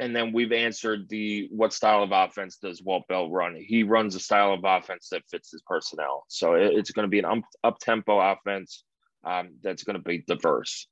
[0.00, 3.54] and then we've answered the what style of offense does Walt Bell run?
[3.54, 6.24] He runs a style of offense that fits his personnel.
[6.28, 8.84] So it, it's going to be an up tempo offense
[9.24, 10.88] um, that's going to be diverse.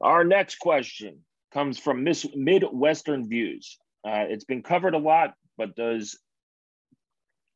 [0.00, 1.18] Our next question
[1.52, 3.76] comes from Miss Midwestern Views.
[4.06, 6.18] Uh, it's been covered a lot, but does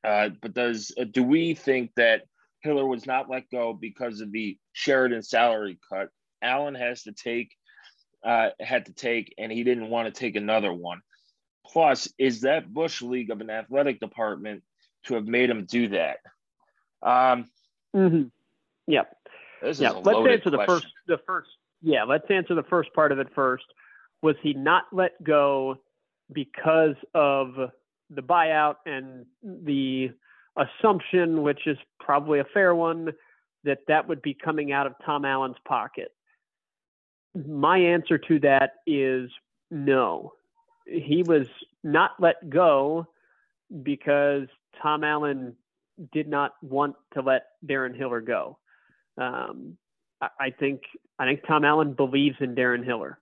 [0.05, 2.23] uh, but does uh, do we think that
[2.63, 6.09] Hiller was not let go because of the Sheridan salary cut?
[6.43, 7.53] Allen has to take
[8.25, 11.03] uh, had to take, and he didn't want to take another one.
[11.67, 14.63] Plus, is that Bush League of an athletic department
[15.05, 16.19] to have made him do that?
[17.03, 17.49] Um,
[17.95, 18.25] mm-hmm.
[18.87, 19.03] Yeah.
[19.63, 19.91] Yeah.
[19.91, 20.67] Let's answer the question.
[20.67, 20.87] first.
[21.07, 21.51] The first.
[21.83, 22.05] Yeah.
[22.05, 23.65] Let's answer the first part of it first.
[24.23, 25.77] Was he not let go
[26.33, 27.55] because of
[28.11, 30.11] the buyout and the
[30.57, 33.13] assumption, which is probably a fair one,
[33.65, 36.13] that that would be coming out of Tom Allen's pocket?
[37.35, 39.31] My answer to that is
[39.71, 40.33] no.
[40.87, 41.47] He was
[41.83, 43.07] not let go
[43.83, 44.49] because
[44.83, 45.57] Tom Allen
[46.13, 48.59] did not want to let Darren Hiller go.
[49.17, 49.77] Um,
[50.21, 50.83] I, I, think
[51.19, 53.19] I think Tom Allen believes in Darren Hiller,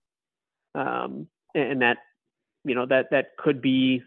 [0.74, 1.98] um, and that
[2.64, 4.02] you know that that could be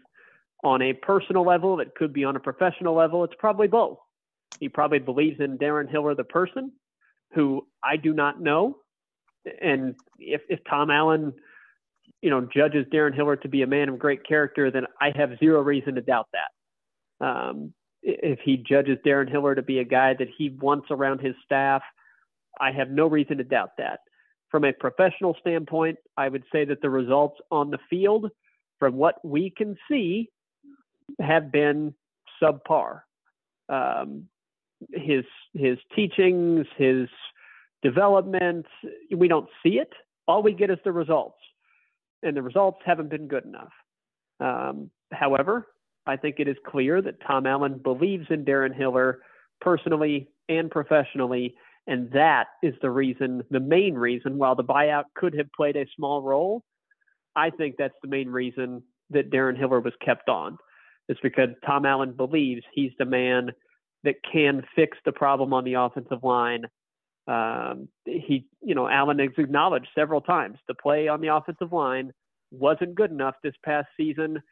[0.62, 3.22] on a personal level, it could be on a professional level.
[3.24, 3.98] It's probably both.
[4.60, 6.72] He probably believes in Darren Hiller, the person,
[7.34, 8.78] who I do not know
[9.60, 11.32] and if, if Tom Allen,
[12.22, 15.38] you know, judges Darren Hiller to be a man of great character, then I have
[15.38, 17.26] zero reason to doubt that.
[17.26, 21.34] Um, if he judges Darren Hiller to be a guy that he wants around his
[21.44, 21.82] staff,
[22.60, 24.00] I have no reason to doubt that.
[24.50, 28.30] From a professional standpoint, I would say that the results on the field,
[28.78, 30.30] from what we can see,
[31.20, 31.94] have been
[32.42, 33.00] subpar.
[33.68, 34.28] Um,
[34.92, 37.08] his his teachings, his
[37.84, 38.66] development.
[39.14, 39.92] We don't see it.
[40.26, 41.38] All we get is the results,
[42.22, 43.72] and the results haven't been good enough.
[44.40, 45.68] Um, however,
[46.06, 49.20] I think it is clear that Tom Allen believes in Darren Hiller
[49.60, 51.54] personally and professionally,
[51.86, 55.86] and that is the reason, the main reason, while the buyout could have played a
[55.94, 56.62] small role,
[57.36, 60.56] I think that's the main reason that Darren Hiller was kept on.
[61.08, 63.52] It's because Tom Allen believes he's the man
[64.04, 66.64] that can fix the problem on the offensive line
[67.26, 72.12] um, he, you know, Allen has acknowledged several times the play on the offensive line
[72.50, 74.42] wasn't good enough this past season.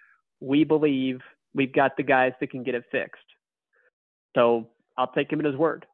[0.41, 1.21] We believe
[1.55, 3.23] we've got the guys that can get it fixed.
[4.35, 5.87] So I'll take him at his word.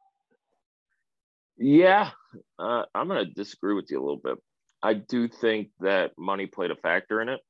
[1.57, 2.11] Yeah,
[2.57, 4.37] uh, I'm going to disagree with you a little bit.
[4.81, 7.41] I do think that money played a factor in it.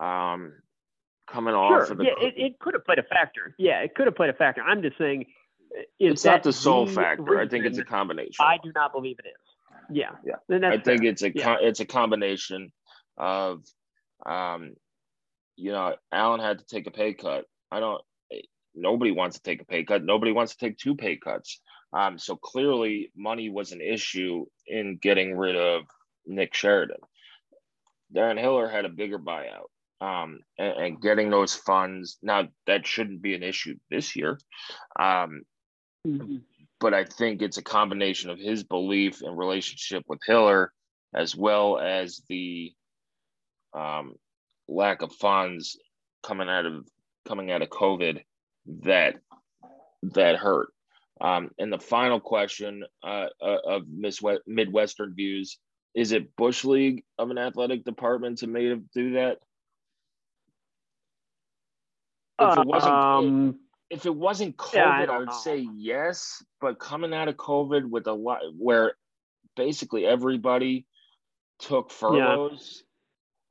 [0.00, 0.52] Um,
[1.30, 1.82] coming sure.
[1.82, 3.54] off of the yeah, it, it could have played a factor.
[3.58, 4.62] Yeah, it could have played a factor.
[4.62, 5.26] I'm just saying
[5.98, 7.38] it's not the sole the factor.
[7.38, 8.36] I think it's a combination.
[8.40, 9.34] I do not believe it is.
[9.90, 10.10] Yeah.
[10.24, 10.68] Yeah.
[10.68, 11.56] I think it's a yeah.
[11.60, 12.72] it's a combination
[13.16, 13.62] of
[14.26, 14.74] um
[15.56, 17.44] you know, Allen had to take a pay cut.
[17.70, 18.00] I don't
[18.74, 20.04] nobody wants to take a pay cut.
[20.04, 21.60] Nobody wants to take two pay cuts.
[21.92, 25.82] Um, so clearly money was an issue in getting rid of
[26.26, 27.00] Nick Sheridan.
[28.14, 29.66] Darren Hiller had a bigger buyout.
[30.00, 34.38] Um, and, and, getting those funds now that shouldn't be an issue this year.
[34.96, 35.42] Um,
[36.06, 36.36] Mm-hmm.
[36.80, 40.72] But I think it's a combination of his belief and relationship with Hiller,
[41.14, 42.72] as well as the
[43.74, 44.14] um,
[44.68, 45.76] lack of funds
[46.22, 46.86] coming out of
[47.26, 48.22] coming out of COVID
[48.84, 49.16] that
[50.02, 50.68] that hurt.
[51.20, 55.58] Um, and the final question uh, uh, of Miss Midwestern views
[55.94, 59.38] is it Bush League of an athletic department to make him do that?
[62.40, 63.58] If it wasn't, um,
[63.90, 65.34] if it wasn't COVID, yeah, I, I, would know.
[65.34, 66.42] say yes.
[66.60, 68.94] But coming out of COVID with a lot where
[69.56, 70.86] basically everybody
[71.58, 72.82] took furloughs,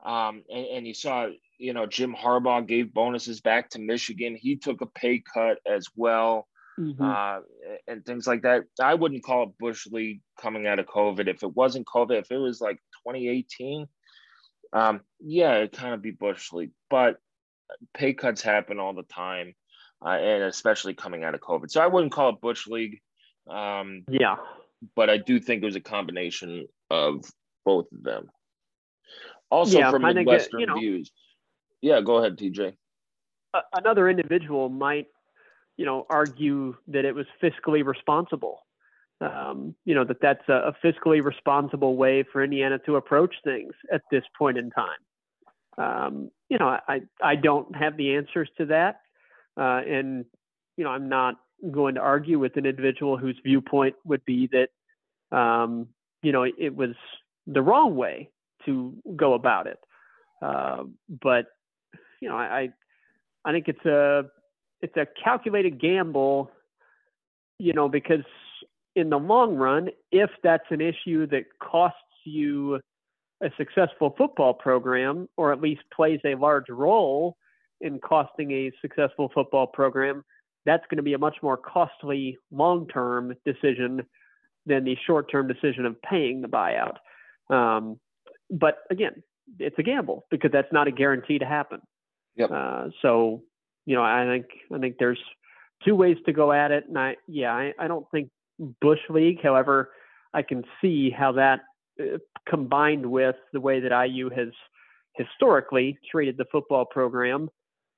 [0.06, 0.28] yeah.
[0.28, 1.28] um, and, and, you saw,
[1.58, 4.38] you know, Jim Harbaugh gave bonuses back to Michigan.
[4.40, 6.48] He took a pay cut as well.
[6.80, 7.04] Mm-hmm.
[7.04, 7.40] Uh,
[7.88, 8.66] and things like that.
[8.80, 11.28] I wouldn't call it Bush League coming out of COVID.
[11.28, 12.78] If it wasn't COVID, if it was like
[13.08, 13.88] 2018,
[14.74, 16.74] um, yeah, it kind of be Bush League.
[16.88, 17.18] But
[17.96, 19.56] pay cuts happen all the time.
[20.06, 21.70] Uh, and especially coming out of COVID.
[21.70, 23.00] So I wouldn't call it Bush League.
[23.50, 24.36] Um, yeah.
[24.96, 27.26] But I do think it was a combination of
[27.66, 28.30] both of them.
[29.50, 31.12] Also, yeah, from Midwestern you know, views.
[31.82, 32.76] Yeah, go ahead, TJ.
[33.74, 35.08] Another individual might,
[35.78, 38.60] you know, argue that it was fiscally responsible.
[39.20, 43.74] Um, you know that that's a, a, fiscally responsible way for Indiana to approach things
[43.92, 45.00] at this point in time.
[45.80, 49.00] Um, you know, I I don't have the answers to that,
[49.58, 50.26] uh, and
[50.78, 51.36] you know I'm not
[51.72, 55.88] going to argue with an individual whose viewpoint would be that um,
[56.22, 56.96] you know it was
[57.48, 58.30] the wrong way
[58.66, 59.80] to go about it.
[60.42, 60.84] Uh,
[61.22, 61.46] but
[62.22, 62.70] you know, I
[63.46, 64.26] I think it's a
[64.82, 66.52] it's a calculated gamble,
[67.58, 68.26] you know, because
[68.96, 72.80] in the long run, if that's an issue that costs you
[73.42, 77.38] a successful football program, or at least plays a large role
[77.82, 80.24] in costing a successful football program,
[80.66, 84.06] that's going to be a much more costly long term decision
[84.66, 86.98] than the short term decision of paying the buyout.
[87.50, 88.00] Um,
[88.50, 89.24] but again,
[89.60, 91.80] it's a gamble because that's not a guarantee to happen.
[92.36, 92.52] Yep.
[92.52, 93.44] Uh, so,
[93.86, 95.20] you know, I think I think there's
[95.86, 98.30] two ways to go at it, and I yeah, I, I don't think
[98.82, 99.42] Bush League.
[99.42, 99.92] However,
[100.34, 101.62] I can see how that
[102.00, 102.18] uh,
[102.48, 104.50] combined with the way that IU has
[105.16, 107.50] historically treated the football program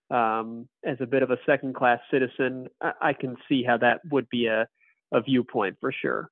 [0.10, 4.01] um, as a bit of a second class citizen, I, I, can see how that
[4.10, 4.68] would be a,
[5.14, 6.30] a viewpoint for sure.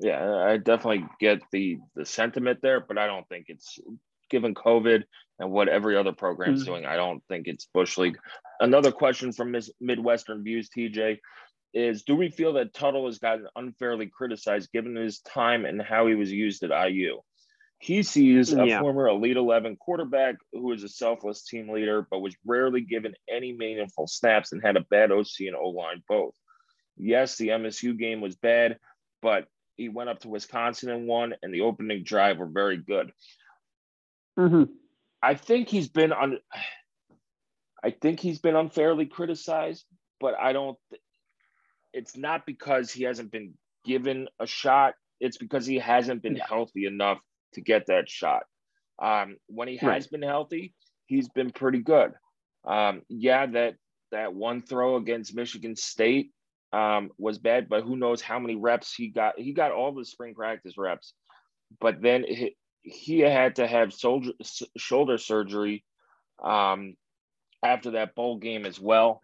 [0.00, 3.78] Yeah, I definitely get the the sentiment there, but I don't think it's
[4.28, 5.04] given COVID
[5.38, 6.72] and what every other program is mm-hmm.
[6.72, 6.86] doing.
[6.86, 8.18] I don't think it's Bush League.
[8.60, 11.18] Another question from Miss Midwestern Views, TJ,
[11.74, 16.06] is do we feel that Tuttle has gotten unfairly criticized given his time and how
[16.06, 17.20] he was used at IU?
[17.78, 18.80] He sees a yeah.
[18.80, 23.52] former Elite 11 quarterback who is a selfless team leader, but was rarely given any
[23.52, 26.34] meaningful snaps and had a bad OC and O line both.
[26.96, 28.78] Yes, the MSU game was bad,
[29.20, 29.46] but
[29.76, 33.12] he went up to Wisconsin and won, and the opening drive were very good.
[34.38, 34.64] Mm-hmm.
[35.22, 36.38] I think he's been on.
[37.84, 39.84] I think he's been unfairly criticized,
[40.18, 40.78] but I don't.
[41.92, 43.54] It's not because he hasn't been
[43.84, 44.94] given a shot.
[45.20, 47.18] It's because he hasn't been healthy enough
[47.54, 48.44] to get that shot.
[49.02, 50.10] Um, when he has right.
[50.10, 50.74] been healthy,
[51.06, 52.12] he's been pretty good.
[52.66, 53.74] Um, yeah, that
[54.12, 56.30] that one throw against Michigan State
[56.72, 59.38] um, was bad, but who knows how many reps he got?
[59.38, 61.14] He got all the spring practice reps,
[61.80, 64.32] but then he, he had to have soldier,
[64.76, 65.84] shoulder surgery
[66.42, 66.94] um,
[67.62, 69.20] after that bowl game as well.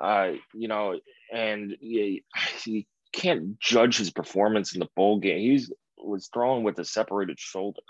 [0.00, 0.98] Uh, you know,
[1.32, 2.24] and he,
[2.62, 5.38] he can't judge his performance in the bowl game.
[5.38, 5.72] He's
[6.04, 7.82] was thrown with a separated shoulder.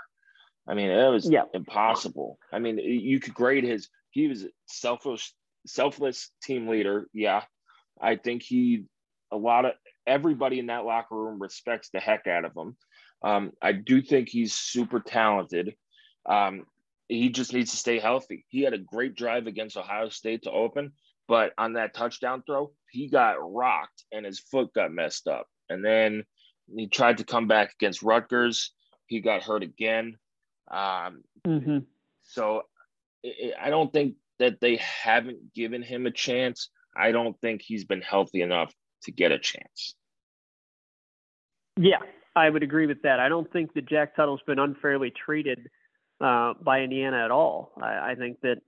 [0.69, 1.45] I mean, it was yeah.
[1.55, 2.39] impossible.
[2.53, 3.89] I mean, you could grade his.
[4.11, 5.33] He was selfish,
[5.67, 7.09] selfless team leader.
[7.13, 7.43] Yeah,
[8.01, 8.85] I think he,
[9.33, 9.73] a lot of
[10.07, 12.77] everybody in that locker room respects the heck out of him.
[13.23, 15.75] Um, I do think he's super talented.
[16.27, 16.65] Um,
[17.09, 18.47] he just needs to stay healthy.
[18.49, 20.93] He had a great drive against Ohio State to open,
[21.27, 25.47] but on that touchdown throw, he got rocked and his foot got messed up.
[25.69, 26.25] And then
[26.75, 28.73] he tried to come back against Rutgers.
[29.07, 30.16] He got hurt again.
[30.71, 31.79] Um, mm-hmm.
[32.23, 32.62] So
[33.23, 36.71] it, I don't think that they haven't given him a chance.
[36.97, 39.95] I don't think he's been healthy enough to get a chance.
[41.77, 41.99] Yeah,
[42.37, 43.21] I would agree with that.
[43.21, 45.68] I don't think that Jack Tuttle's been unfairly treated
[46.21, 47.73] uh, by Indiana at all.
[47.81, 48.59] I, I think that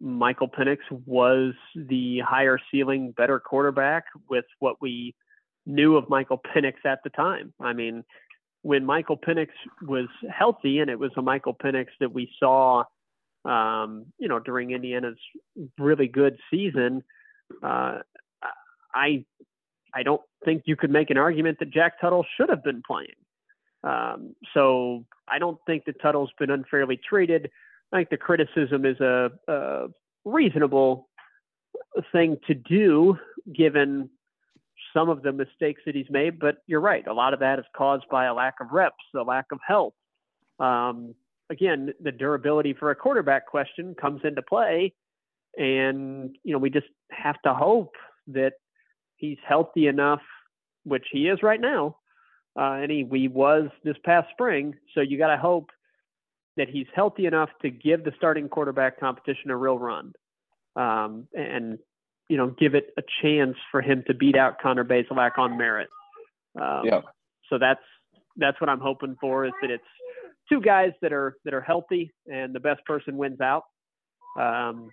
[0.00, 5.14] Michael Penix was the higher ceiling, better quarterback with what we
[5.66, 7.52] knew of Michael Penix at the time.
[7.60, 8.04] I mean,
[8.62, 9.48] when Michael Penix
[9.82, 12.84] was healthy, and it was a Michael Penix that we saw,
[13.44, 15.18] um, you know, during Indiana's
[15.78, 17.02] really good season,
[17.62, 17.98] uh,
[18.94, 19.24] I
[19.94, 23.14] I don't think you could make an argument that Jack Tuttle should have been playing.
[23.84, 27.50] Um, so I don't think that Tuttle's been unfairly treated.
[27.92, 29.86] I think the criticism is a, a
[30.24, 31.08] reasonable
[32.12, 33.16] thing to do
[33.54, 34.10] given
[34.96, 36.38] some of the mistakes that he's made.
[36.38, 39.22] But you're right, a lot of that is caused by a lack of reps, a
[39.22, 39.92] lack of health.
[40.58, 41.14] Um,
[41.50, 44.94] again, the durability for a quarterback question comes into play,
[45.56, 47.94] and you know we just have to hope
[48.28, 48.54] that
[49.16, 50.22] he's healthy enough,
[50.84, 51.96] which he is right now,
[52.58, 54.74] uh, and he, he was this past spring.
[54.94, 55.70] So you got to hope
[56.56, 60.14] that he's healthy enough to give the starting quarterback competition a real run,
[60.74, 61.78] um, and
[62.28, 65.88] you know give it a chance for him to beat out Connor Bazelak on merit.
[66.60, 67.00] Um, yeah.
[67.50, 67.80] So that's
[68.36, 69.84] that's what I'm hoping for is that it's
[70.48, 73.62] two guys that are that are healthy and the best person wins out.
[74.38, 74.90] Um,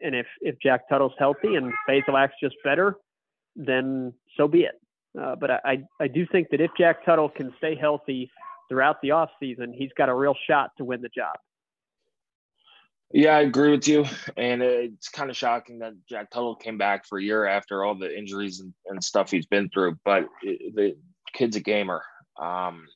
[0.00, 2.96] and if if Jack Tuttle's healthy and Bazelak's just better,
[3.56, 4.74] then so be it.
[5.20, 8.30] Uh, but I I do think that if Jack Tuttle can stay healthy
[8.68, 11.34] throughout the offseason, he's got a real shot to win the job.
[13.12, 14.06] Yeah, I agree with you.
[14.36, 17.94] And it's kind of shocking that Jack Tuttle came back for a year after all
[17.94, 19.98] the injuries and, and stuff he's been through.
[20.04, 20.96] But it, the
[21.34, 22.02] kid's a gamer.
[22.40, 22.86] Um,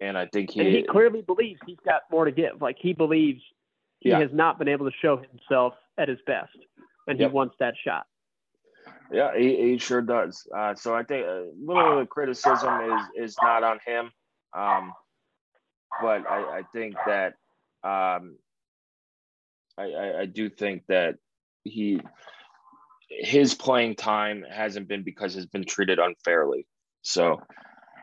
[0.00, 2.60] and I think he, and he clearly believes he's got more to give.
[2.60, 3.42] Like he believes
[4.00, 4.18] he yeah.
[4.18, 6.56] has not been able to show himself at his best,
[7.06, 7.30] and yep.
[7.30, 8.04] he wants that shot.
[9.10, 10.46] Yeah, he, he sure does.
[10.54, 14.10] Uh, so I think a little of the criticism is is not on him,
[14.52, 14.92] um,
[16.02, 17.34] but I, I think that
[17.82, 18.36] um,
[19.78, 21.16] I, I, I do think that
[21.64, 22.00] he
[23.08, 26.66] his playing time hasn't been because he's been treated unfairly.
[27.02, 27.40] So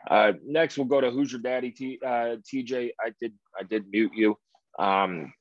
[0.10, 2.92] uh, next we'll go to Who's Your Daddy T, uh, TJ.
[3.00, 4.38] I did I did mute you.
[4.80, 5.34] Um,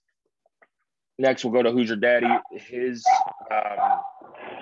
[1.18, 2.28] next we'll go to Who's Your Daddy.
[2.52, 3.04] His
[3.50, 4.00] um,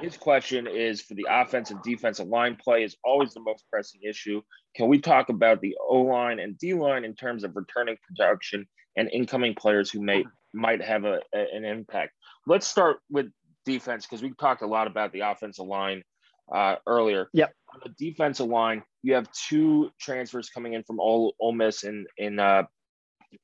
[0.01, 4.43] his question is for the offensive defensive line play is always the most pressing issue.
[4.77, 8.67] Can we talk about the O line and D line in terms of returning production
[8.97, 12.13] and incoming players who may might have a, a an impact?
[12.47, 13.27] Let's start with
[13.65, 16.03] defense because we talked a lot about the offensive line
[16.53, 17.29] uh, earlier.
[17.33, 17.53] Yep.
[17.75, 22.07] On the defensive line, you have two transfers coming in from Ole, Ole Miss in
[22.17, 22.63] in uh,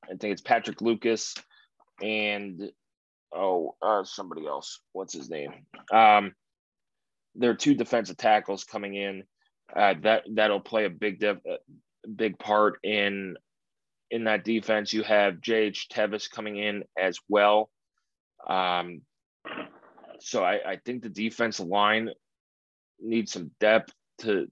[0.04, 1.34] I think it's Patrick Lucas
[2.02, 2.70] and
[3.34, 4.80] oh uh, somebody else.
[4.92, 5.52] What's his name?
[5.92, 6.32] Um,
[7.34, 9.24] there are two defensive tackles coming in
[9.76, 11.38] uh, that that'll play a big a
[12.08, 13.36] big part in
[14.10, 14.92] in that defense.
[14.92, 15.88] You have J.H.
[15.88, 17.70] Tevis coming in as well.
[18.48, 19.02] Um,
[20.20, 22.10] so I, I think the defense line
[23.00, 24.46] needs some depth to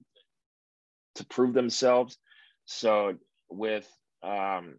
[1.17, 2.17] to prove themselves.
[2.65, 3.15] So
[3.51, 3.89] with
[4.23, 4.77] um,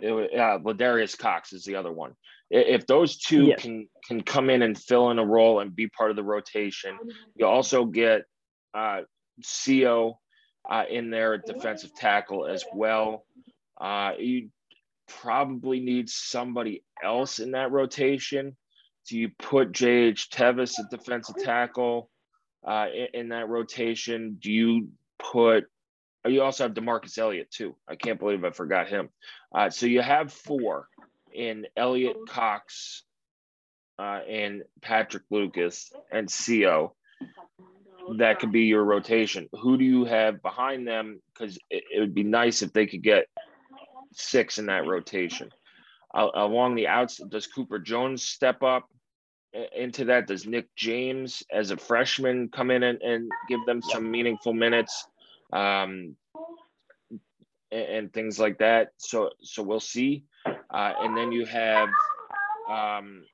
[0.00, 2.14] it, uh, Ladarius Cox is the other one.
[2.50, 3.62] If those two yes.
[3.62, 6.98] can can come in and fill in a role and be part of the rotation,
[7.34, 8.22] you also get
[8.74, 9.02] uh,
[9.66, 10.18] Co
[10.68, 13.24] uh, in at defensive tackle as well.
[13.80, 14.50] Uh, you
[15.08, 18.56] probably need somebody else in that rotation.
[19.08, 20.30] Do you put J.H.
[20.30, 22.08] Tevis at defensive tackle
[22.66, 24.38] uh, in, in, that rotation?
[24.40, 24.88] Do you
[25.18, 25.64] put
[26.24, 27.74] Oh, you also have Demarcus Elliott too.
[27.88, 29.08] I can't believe I forgot him.
[29.52, 30.88] Uh, so you have four
[31.32, 33.02] in Elliott, Cox,
[33.98, 36.94] uh, and Patrick Lucas and Co.
[38.18, 39.48] That could be your rotation.
[39.60, 41.20] Who do you have behind them?
[41.32, 43.26] Because it, it, would be nice if they could get
[44.12, 45.50] six in that rotation.
[46.14, 48.88] Uh, along the outs, does Cooper Jones step up
[49.74, 50.26] into that?
[50.26, 55.06] Does Nick James, as a freshman, come in and, and give them some meaningful minutes?
[55.52, 56.16] um,
[57.70, 58.92] and, and, things like that.
[58.96, 60.24] So so we'll see.
[60.46, 61.88] Uh, and then you have
[62.70, 63.24] um,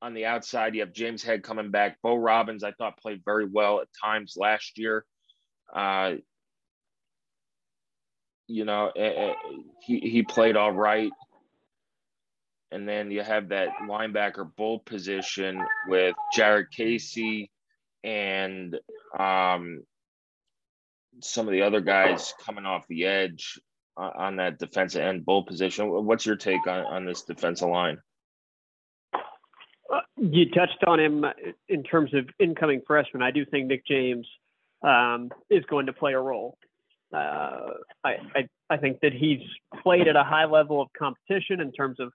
[0.00, 1.98] on the outside, you have James Head coming back.
[2.02, 5.04] Beau Robbins, I thought played very well at times last year.
[5.74, 6.14] Uh,
[8.46, 8.90] you know,
[9.82, 11.12] he he played all right.
[12.70, 17.50] And then you have that linebacker bull position with Jared Casey
[18.04, 18.78] and
[19.18, 19.82] um,
[21.22, 23.58] some of the other guys coming off the edge
[23.96, 25.88] on that defensive end bull position.
[25.88, 27.98] What's your take on, on this defensive line?
[30.20, 31.24] You touched on him
[31.68, 33.22] in terms of incoming freshmen.
[33.22, 34.26] I do think Nick James
[34.82, 36.58] um, is going to play a role.
[37.12, 37.70] Uh,
[38.04, 39.40] I, I, I think that he's
[39.82, 42.12] played at a high level of competition in terms of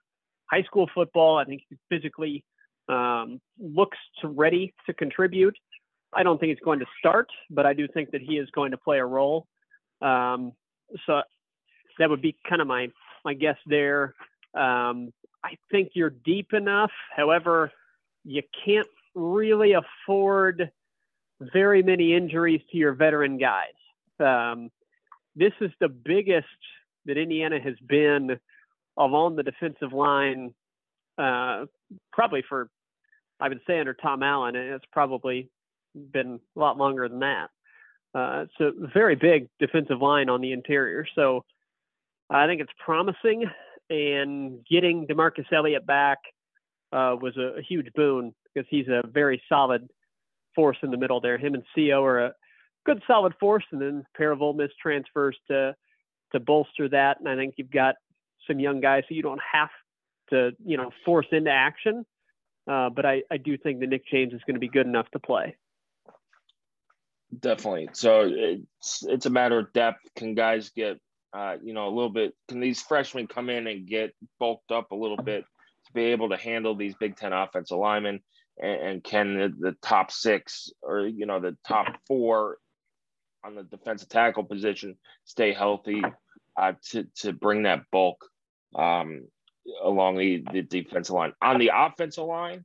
[0.52, 1.38] high school football.
[1.38, 2.44] I think he physically
[2.90, 5.58] um, looks ready to contribute.
[6.14, 8.72] I don't think he's going to start, but I do think that he is going
[8.72, 9.48] to play a role.
[10.02, 10.52] Um,
[11.06, 11.22] so
[11.98, 12.90] that would be kind of my
[13.26, 14.14] my guess there.
[14.54, 15.12] Um,
[15.44, 16.92] I think you're deep enough.
[17.16, 17.72] However,
[18.24, 20.72] you can't really afford
[21.54, 23.74] very many injuries to your veteran guys.
[24.20, 24.70] Um,
[25.36, 26.48] this is the biggest
[27.06, 28.40] that Indiana has been
[28.98, 30.54] along the defensive line,
[31.18, 31.66] uh,
[32.12, 32.70] probably for
[33.40, 35.50] I would say under Tom Allen, and it's probably
[35.94, 37.50] been a lot longer than that.
[38.16, 41.06] Uh, it's a very big defensive line on the interior.
[41.16, 41.44] So
[42.30, 43.46] I think it's promising,
[43.90, 46.20] and getting Demarcus Elliott back
[46.94, 49.90] uh, was a, a, huge boon because he's a very solid
[50.56, 51.38] force in the middle there.
[51.38, 52.34] Him and Co are a
[52.86, 55.76] good solid force, and then a pair of Ole Miss transfers to
[56.34, 57.20] to bolster that.
[57.20, 57.96] And I think you've got
[58.48, 59.70] some young guys so you don't have
[60.30, 62.06] to, you know, force into action.
[62.70, 65.10] Uh, but I, I do think that Nick James is going to be good enough
[65.12, 65.56] to play.
[67.38, 67.90] Definitely.
[67.94, 70.02] So it's it's a matter of depth.
[70.16, 71.00] Can guys get
[71.34, 72.36] uh, you know a little bit?
[72.48, 75.46] Can these freshmen come in and get bulked up a little bit
[75.94, 78.22] be able to handle these Big Ten offensive linemen,
[78.62, 82.58] and, and can the, the, top six or you know the top four
[83.44, 86.02] on the defensive tackle position stay healthy
[86.58, 88.26] uh, to to bring that bulk
[88.76, 89.28] um,
[89.82, 91.34] along the, the defensive line.
[91.42, 92.64] On the offensive line,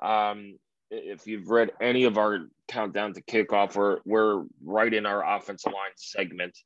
[0.00, 0.58] um,
[0.90, 5.72] if you've read any of our countdown to kickoff, we're we're right in our offensive
[5.72, 6.56] line segment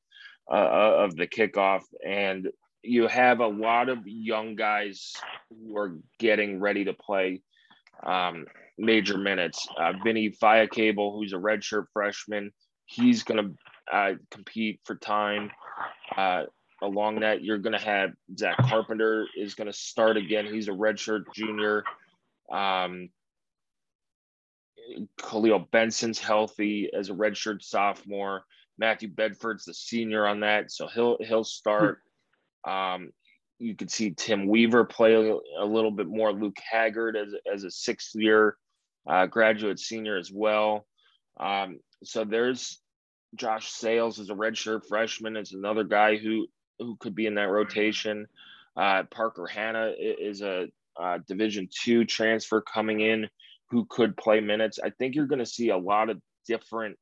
[0.50, 2.48] uh, uh of the kickoff, and
[2.86, 5.12] you have a lot of young guys
[5.50, 7.42] who are getting ready to play
[8.04, 8.46] um,
[8.78, 9.66] major minutes.
[9.78, 10.30] Uh, Vinny
[10.70, 12.52] Cable, who's a redshirt freshman,
[12.86, 15.50] he's going to uh, compete for time.
[16.16, 16.44] Uh,
[16.82, 20.46] along that, you're going to have Zach Carpenter is going to start again.
[20.46, 21.84] He's a redshirt junior.
[22.52, 23.10] Um,
[25.20, 28.44] Kahlil Benson's healthy as a redshirt sophomore.
[28.78, 32.00] Matthew Bedford's the senior on that, so he'll he'll start.
[32.66, 33.10] Um,
[33.58, 36.32] you could see Tim Weaver play a, little bit more.
[36.32, 38.56] Luke Haggard as as a sixth year
[39.08, 40.86] uh, graduate senior as well.
[41.38, 42.80] Um, so there's
[43.34, 46.46] Josh Sales as a redshirt freshman is another guy who
[46.78, 48.26] who could be in that rotation.
[48.76, 50.66] Uh, Parker Hanna is a
[51.00, 53.28] uh, Division two transfer coming in
[53.70, 54.78] who could play minutes.
[54.82, 56.96] I think you're going to see a lot of different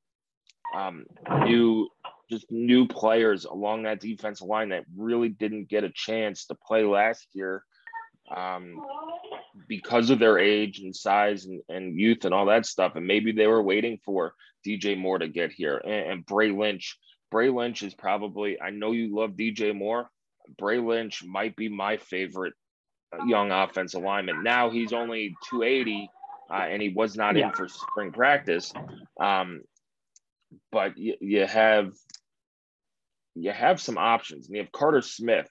[0.76, 1.04] um,
[1.44, 1.88] new,
[2.30, 6.84] just new players along that defensive line that really didn't get a chance to play
[6.84, 7.64] last year
[8.34, 8.84] um,
[9.68, 12.96] because of their age and size and, and youth and all that stuff.
[12.96, 14.34] And maybe they were waiting for
[14.66, 16.98] DJ Moore to get here and, and Bray Lynch.
[17.30, 20.08] Bray Lynch is probably, I know you love DJ Moore.
[20.58, 22.54] Bray Lynch might be my favorite
[23.12, 24.42] uh, young offensive lineman.
[24.42, 26.08] Now he's only 280
[26.50, 27.48] uh, and he was not yeah.
[27.48, 28.72] in for spring practice.
[29.20, 29.62] Um,
[30.70, 31.92] but you, you, have
[33.34, 35.48] you have some options, and you have Carter Smith.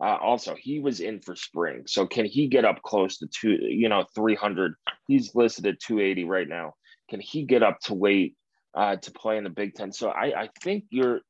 [0.00, 3.58] Uh, also, he was in for spring, so can he get up close to two?
[3.60, 4.74] You know, three hundred.
[5.06, 6.74] He's listed at two eighty right now.
[7.10, 8.34] Can he get up to weight
[8.74, 9.92] uh, to play in the Big Ten?
[9.92, 11.20] So I, I think you're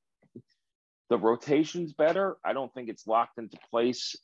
[1.11, 2.37] the rotation's better.
[2.45, 4.17] I don't think it's locked into place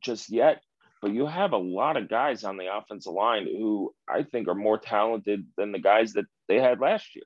[0.00, 0.60] just yet,
[1.00, 4.54] but you have a lot of guys on the offensive line who I think are
[4.54, 7.24] more talented than the guys that they had last year.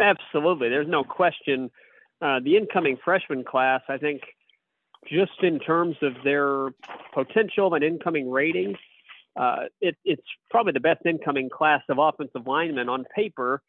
[0.00, 0.68] Absolutely.
[0.68, 1.70] There's no question.
[2.24, 4.22] Uh, the incoming freshman class, I think,
[5.06, 6.70] just in terms of their
[7.12, 8.76] potential and incoming rating,
[9.36, 13.60] uh, it, it's probably the best incoming class of offensive linemen on paper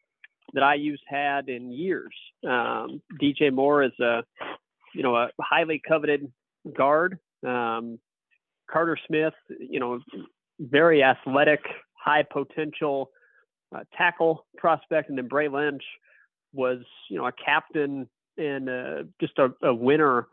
[0.54, 2.14] that IU's had in years.
[2.44, 4.24] Um, DJ Moore is a,
[4.94, 6.32] you know, a highly coveted
[6.74, 7.18] guard.
[7.46, 7.98] Um,
[8.70, 10.00] Carter Smith, you know,
[10.58, 11.60] very athletic,
[11.92, 13.10] high potential
[13.74, 15.82] uh, tackle prospect, and then Bray Lynch
[16.54, 16.78] was,
[17.10, 18.08] you know, a captain
[18.38, 20.28] and uh, just a, a winner.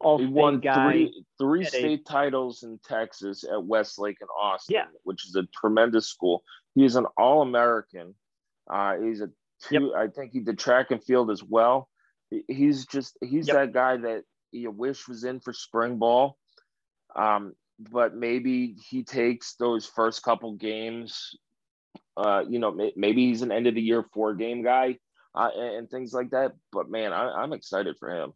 [0.00, 4.74] All he won guy three, three state a, titles in Texas at Westlake and Austin,
[4.74, 4.84] yeah.
[5.04, 6.42] which is a tremendous school.
[6.74, 8.14] He's an All American.
[8.68, 9.28] Uh, he's a
[9.68, 9.92] two.
[9.94, 9.96] Yep.
[9.96, 11.88] I think he did track and field as well.
[12.48, 13.56] He's just he's yep.
[13.56, 16.36] that guy that you wish was in for spring ball.
[17.14, 21.36] Um, but maybe he takes those first couple games.
[22.16, 24.98] Uh, you know, maybe he's an end of the year four game guy
[25.34, 26.52] uh, and, and, things like that.
[26.72, 28.32] But man, I, am excited for him.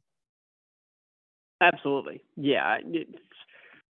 [1.61, 2.79] Absolutely, yeah.
[2.85, 3.13] It's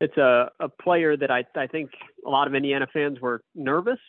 [0.01, 1.91] it's a, a player that I I think
[2.27, 4.01] a lot of Indiana fans were nervous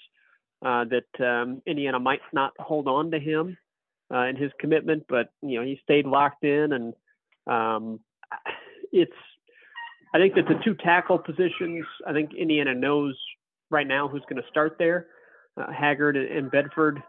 [0.65, 3.57] uh, that um, Indiana might not hold on to him
[4.11, 6.93] uh, and his commitment, but you know he stayed locked in, and
[7.47, 7.99] um,
[8.91, 9.11] it's
[10.13, 13.17] I think that the two tackle positions, I think Indiana knows
[13.71, 15.07] right now who's going to start there.
[15.57, 17.01] Uh, Haggard and Bedford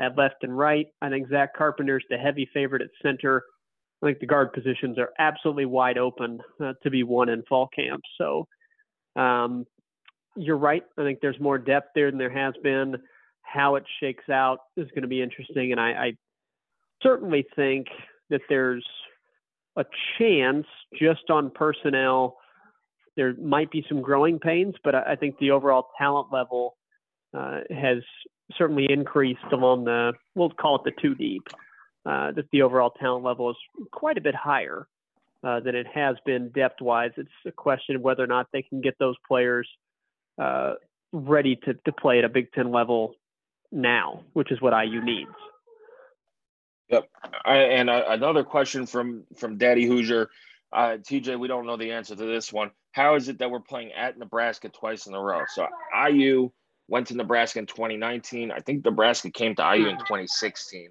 [0.00, 0.86] at left and right.
[1.02, 3.44] I think Zach Carpenter's the heavy favorite at center.
[4.02, 7.68] I think the guard positions are absolutely wide open uh, to be won in fall
[7.68, 8.02] camp.
[8.16, 8.46] So
[9.16, 9.66] um,
[10.36, 10.84] you're right.
[10.96, 12.96] I think there's more depth there than there has been.
[13.42, 16.12] How it shakes out is going to be interesting, and I, I
[17.02, 17.86] certainly think
[18.30, 18.86] that there's
[19.76, 19.84] a
[20.18, 20.66] chance
[20.98, 22.36] just on personnel
[23.18, 26.76] there might be some growing pains, but I, think the overall talent level
[27.36, 27.98] uh, has
[28.56, 31.48] certainly increased along the, we'll call it the two deep,
[32.06, 33.56] uh, that the overall talent level is
[33.92, 34.86] quite a bit higher
[35.44, 37.10] uh, than it has been depth wise.
[37.16, 39.68] It's a question of whether or not they can get those players
[40.38, 40.74] uh,
[41.12, 43.14] ready to, to play at a Big Ten level
[43.70, 45.30] now, which is what IU needs.
[46.88, 47.08] Yep.
[47.44, 50.30] I, and uh, another question from from Daddy Hoosier.
[50.72, 52.70] Uh, TJ, we don't know the answer to this one.
[52.92, 55.44] How is it that we're playing at Nebraska twice in a row?
[55.48, 55.66] So
[56.08, 56.50] IU
[56.88, 58.50] went to Nebraska in 2019.
[58.50, 60.90] I think Nebraska came to IU in 2016.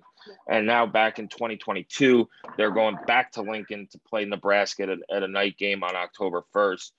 [0.50, 2.28] And now back in 2022,
[2.58, 5.96] they're going back to Lincoln to play Nebraska at a, at a night game on
[5.96, 6.92] October 1st.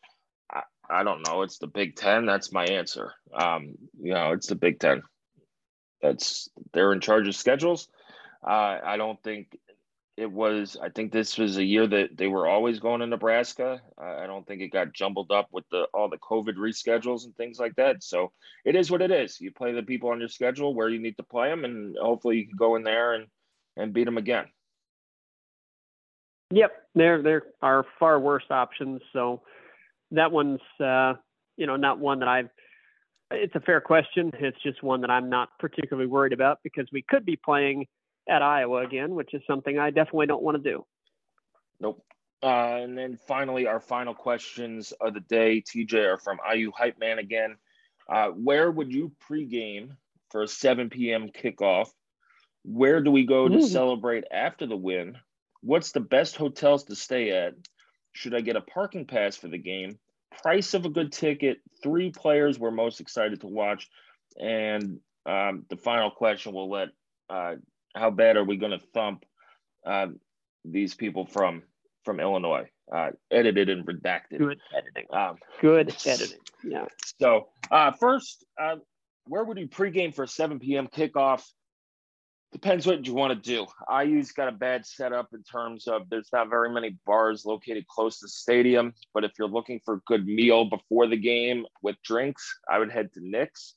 [0.91, 1.43] I don't know.
[1.43, 2.27] It's the Big Ten.
[2.27, 3.13] That's my answer.
[3.33, 5.03] Um, you know, it's the Big Ten.
[6.01, 7.89] That's they're in charge of schedules.
[8.47, 9.59] Uh, I don't think
[10.19, 10.77] it was.
[10.83, 13.81] I think this was a year that they were always going to Nebraska.
[13.97, 17.61] I don't think it got jumbled up with the all the COVID reschedules and things
[17.61, 18.03] like that.
[18.03, 18.33] So
[18.65, 19.41] it is what it is.
[19.41, 22.39] You play the people on your schedule where you need to play them, and hopefully
[22.39, 23.27] you can go in there and
[23.77, 24.47] and beat them again.
[26.51, 29.01] Yep, there there are far worse options.
[29.13, 29.43] So
[30.11, 31.15] that one's uh,
[31.57, 32.49] you know not one that I've.
[33.31, 34.33] It's a fair question.
[34.41, 37.87] It's just one that I'm not particularly worried about because we could be playing
[38.29, 40.85] at Iowa again, which is something I definitely don't want to do.
[41.81, 42.05] Nope.
[42.43, 46.99] Uh, and then finally, our final questions of the day, TJ, are from IU Hype
[46.99, 47.57] Man again.
[48.09, 49.91] Uh, where would you pregame
[50.31, 51.31] for a 7 p.m.
[51.31, 51.89] kickoff?
[52.65, 53.65] Where do we go to mm.
[53.65, 55.17] celebrate after the win?
[55.63, 57.55] What's the best hotels to stay at?
[58.13, 59.99] Should I get a parking pass for the game?
[60.43, 63.89] Price of a good ticket, three players we're most excited to watch.
[64.41, 66.89] And um, the final question we'll let
[67.29, 67.57] uh,
[67.99, 69.25] how bad are we going to thump
[69.87, 70.07] uh,
[70.65, 71.63] these people from
[72.05, 72.69] from Illinois?
[72.91, 74.39] Uh, edited and redacted.
[74.39, 75.05] Good editing.
[75.13, 76.39] Um, Good editing.
[76.65, 76.87] Yeah.
[77.21, 78.77] So uh, first, uh,
[79.27, 80.89] where would you pregame for a 7 p.m.
[80.89, 81.45] kickoff?
[82.51, 83.67] Depends what you want to do.
[83.93, 88.21] IU's got a bad setup in terms of there's not very many bars located close
[88.21, 88.95] to the stadium.
[89.13, 92.91] But if you're looking for a good meal before the game with drinks, I would
[92.91, 93.75] head to Nick's.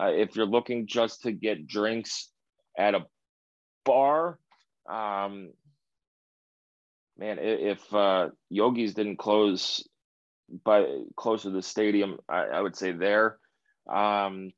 [0.00, 2.30] Uh, if you're looking just to get drinks
[2.78, 3.04] at a
[3.84, 4.38] bar.
[4.88, 5.50] Um,
[7.18, 9.86] man, if uh, Yogi's didn't close
[10.64, 10.84] by
[11.16, 13.38] close to the stadium, I, I would say there.
[13.90, 14.52] Um,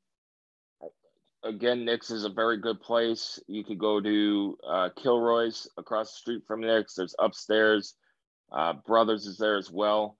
[1.43, 3.39] again, Nick's is a very good place.
[3.47, 6.95] You could go to uh, Kilroy's across the street from Nick's.
[6.95, 7.95] There's upstairs.
[8.51, 10.17] Uh, Brothers is there as well.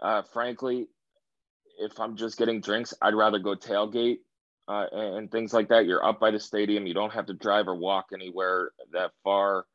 [0.00, 0.86] Uh, frankly,
[1.78, 4.18] if I'm just getting drinks, I'd rather go tailgate
[4.68, 5.86] uh, and, things like that.
[5.86, 6.86] You're up by the stadium.
[6.86, 9.66] You don't have to drive or walk anywhere that far.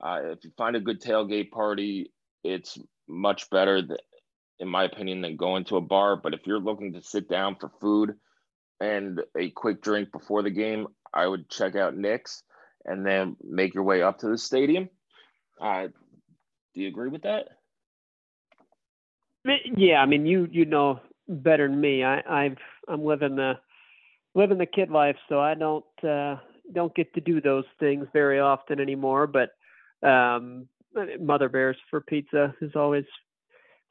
[0.00, 2.10] Uh, if you find a good tailgate party,
[2.42, 2.78] it's
[3.08, 4.00] much better, th-
[4.58, 6.16] in my opinion, than going to a bar.
[6.16, 8.14] But if you're looking to sit down for food
[8.80, 12.42] and a quick drink before the game, I would check out Nick's
[12.84, 14.88] and then make your way up to the stadium.
[15.60, 15.88] Uh,
[16.74, 17.48] do you agree with that?
[19.44, 22.04] Yeah, I mean, you you know better than me.
[22.04, 23.54] I, I've I'm living the
[24.34, 26.36] living the kid life, so I don't uh,
[26.72, 29.26] don't get to do those things very often anymore.
[29.26, 29.50] But
[30.06, 30.68] um,
[31.20, 33.04] Mother Bears for pizza is always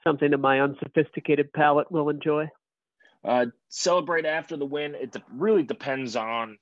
[0.04, 2.50] something that my unsophisticated palate will enjoy.
[3.24, 4.96] Uh, celebrate after the win.
[4.96, 6.58] It de- really depends on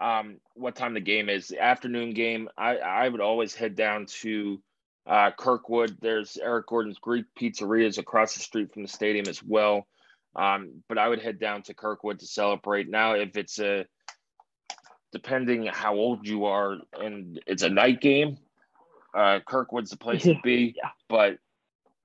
[0.00, 1.48] um, what time the game is.
[1.48, 4.62] The afternoon game, I, I would always head down to
[5.06, 5.96] uh, Kirkwood.
[6.00, 9.86] There's Eric Gordon's Greek Pizzerias across the street from the stadium as well.
[10.36, 12.88] Um, but I would head down to Kirkwood to celebrate.
[12.88, 13.86] Now, if it's a
[15.12, 18.36] depending how old you are and it's a night game,
[19.14, 20.74] uh, Kirkwood's the place to be.
[20.76, 20.90] yeah.
[21.08, 21.38] But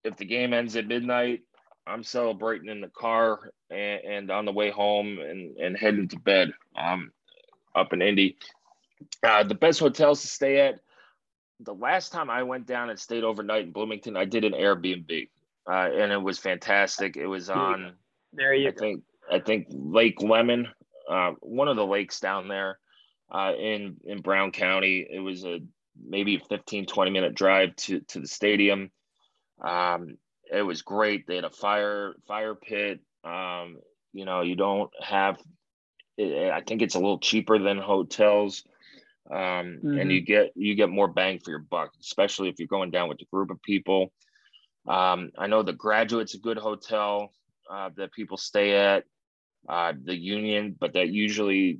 [0.03, 1.41] if the game ends at midnight,
[1.85, 6.19] I'm celebrating in the car and, and on the way home and, and heading to
[6.19, 7.11] bed um,
[7.75, 8.37] up in Indy.
[9.23, 10.79] Uh, the best hotels to stay at.
[11.59, 15.29] The last time I went down and stayed overnight in Bloomington, I did an Airbnb,
[15.69, 17.17] uh, and it was fantastic.
[17.17, 17.93] It was on
[18.33, 18.79] there you I go.
[18.79, 20.67] think I think Lake Lemon,
[21.09, 22.79] uh, one of the lakes down there
[23.31, 25.07] uh, in in Brown County.
[25.09, 25.59] It was a
[26.03, 28.91] maybe 15, 20 minute drive to to the stadium.
[29.63, 30.17] Um,
[30.51, 31.27] it was great.
[31.27, 32.99] They had a fire fire pit.
[33.23, 33.77] Um,
[34.13, 35.37] you know, you don't have.
[36.19, 38.63] I think it's a little cheaper than hotels,
[39.31, 39.97] um, mm-hmm.
[39.97, 43.09] and you get you get more bang for your buck, especially if you're going down
[43.09, 44.11] with a group of people.
[44.87, 47.31] Um, I know the graduate's a good hotel
[47.71, 49.03] uh, that people stay at,
[49.69, 51.79] uh, the Union, but that usually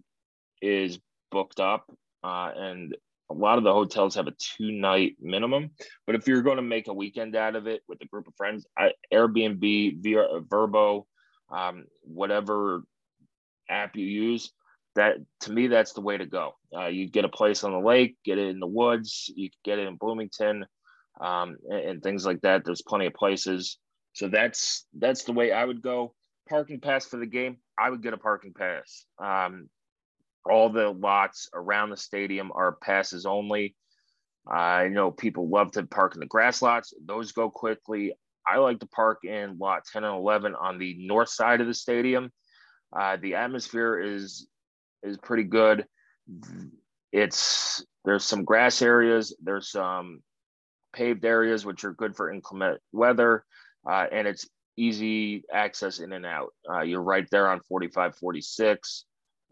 [0.61, 0.99] is
[1.31, 1.85] booked up.
[2.23, 2.95] Uh, and
[3.29, 5.71] a lot of the hotels have a two night minimum.
[6.05, 8.35] But if you're going to make a weekend out of it with a group of
[8.35, 11.05] friends, I, Airbnb, via Vrbo,
[11.49, 12.83] um, whatever
[13.69, 14.51] app you use,
[14.95, 16.53] that to me that's the way to go.
[16.75, 19.79] Uh, you get a place on the lake, get it in the woods, you get
[19.79, 20.65] it in Bloomington,
[21.19, 22.65] um, and, and, things like that.
[22.65, 23.77] There's plenty of places.
[24.13, 26.13] So that's that's the way I would go.
[26.49, 29.05] Parking pass for the game, I would get a parking pass.
[29.23, 29.69] Um,
[30.45, 33.75] all the lots around the stadium are passes only.
[34.47, 38.13] I know people love to park in the grass lots; those go quickly.
[38.45, 41.75] I like to park in lot 10 and 11 on the north side of the
[41.75, 42.31] stadium.
[42.91, 44.47] Uh, the atmosphere is
[45.03, 45.85] is pretty good.
[47.11, 50.21] It's there's some grass areas, there's some
[50.91, 53.45] paved areas which are good for inclement weather
[53.89, 56.53] uh, and it's easy access in and out.
[56.69, 59.05] Uh, you're right there on 45, 46.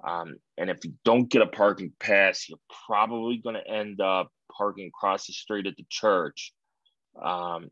[0.07, 4.31] Um, and if you don't get a parking pass, you're probably going to end up
[4.55, 6.53] parking across the street at the church,
[7.21, 7.69] um,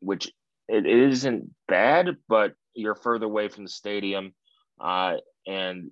[0.00, 0.30] which
[0.68, 4.34] it isn't bad, but you're further away from the stadium.
[4.80, 5.90] Uh, and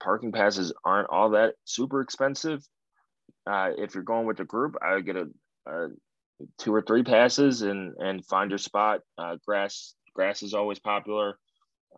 [0.00, 2.66] parking passes aren't all that super expensive.
[3.46, 5.28] Uh, if you're going with a group, I would get a,
[5.66, 5.88] a,
[6.58, 9.00] two or three passes and and find your spot.
[9.18, 11.38] Uh, grass grass is always popular,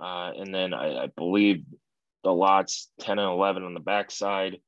[0.01, 1.65] uh, and then I, I, believe
[2.25, 4.59] the lots ten and eleven on the backside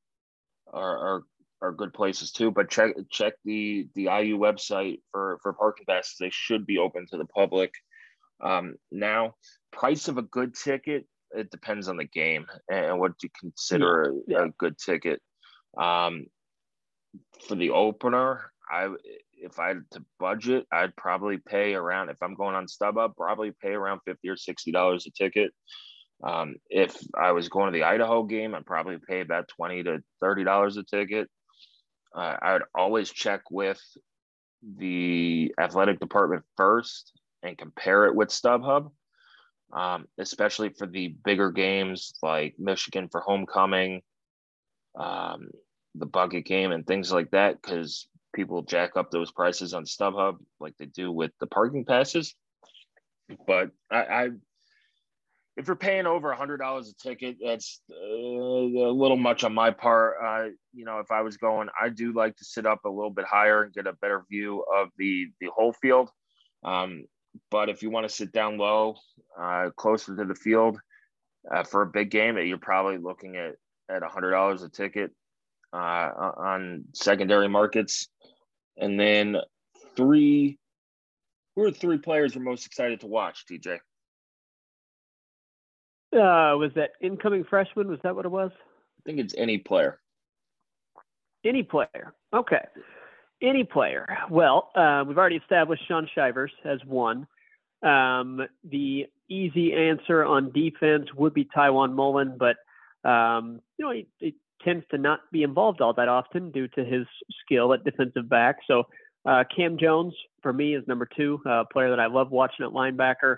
[0.73, 1.23] are, are
[1.61, 2.51] are good places too.
[2.51, 6.15] But check check the the IU website for for parking passes.
[6.19, 7.71] They should be open to the public.
[8.43, 9.35] Um, now,
[9.71, 14.39] price of a good ticket it depends on the game and what you consider yeah.
[14.39, 15.21] a, a, good ticket.
[15.77, 16.25] Um,
[17.47, 18.89] for the opener, I
[19.41, 23.51] if I had to budget, I'd probably pay around if I'm going on StubHub, probably
[23.61, 25.51] pay around fifty or sixty dollars a ticket.
[26.23, 30.03] Um, if I was going to the Idaho game, I'd probably pay about twenty to
[30.19, 31.29] thirty dollars a ticket.
[32.15, 33.81] Uh, I would always check with
[34.77, 38.91] the athletic department first and compare it with StubHub
[39.73, 44.01] um, especially for the bigger games like Michigan for homecoming,
[44.99, 45.49] um,
[45.95, 50.37] the bucket game, and things like that, because people jack up those prices on StubHub
[50.59, 52.35] like they do with the parking passes.
[53.47, 54.29] But I, I
[55.57, 59.53] if you're paying over a hundred dollars a ticket, that's uh, a little much on
[59.53, 60.15] my part.
[60.23, 63.09] Uh, you know, if I was going, I do like to sit up a little
[63.09, 66.09] bit higher and get a better view of the the whole field.
[66.63, 67.05] Um,
[67.49, 68.95] but if you want to sit down low,
[69.39, 70.79] uh, closer to the field
[71.53, 73.55] uh, for a big game, you're probably looking at
[73.89, 75.11] at a hundred dollars a ticket
[75.73, 78.07] uh, on secondary markets.
[78.77, 79.37] And then
[79.95, 80.57] three,
[81.55, 83.75] who are three players we're most excited to watch, TJ?
[86.13, 87.87] Uh, was that incoming freshman?
[87.87, 88.51] Was that what it was?
[88.53, 89.99] I think it's any player.
[91.43, 92.13] Any player.
[92.33, 92.63] Okay
[93.41, 94.07] any player.
[94.29, 97.27] Well, uh, we've already established Shaun Shivers as one.
[97.83, 102.57] Um, the easy answer on defense would be Tiawan Mullen, but
[103.09, 106.83] um, you know he, he, tends to not be involved all that often due to
[106.83, 107.05] his
[107.43, 108.57] skill at defensive back.
[108.67, 108.83] So
[109.25, 112.71] uh, Cam Jones for me is number two, a player that I love watching at
[112.71, 113.37] linebacker.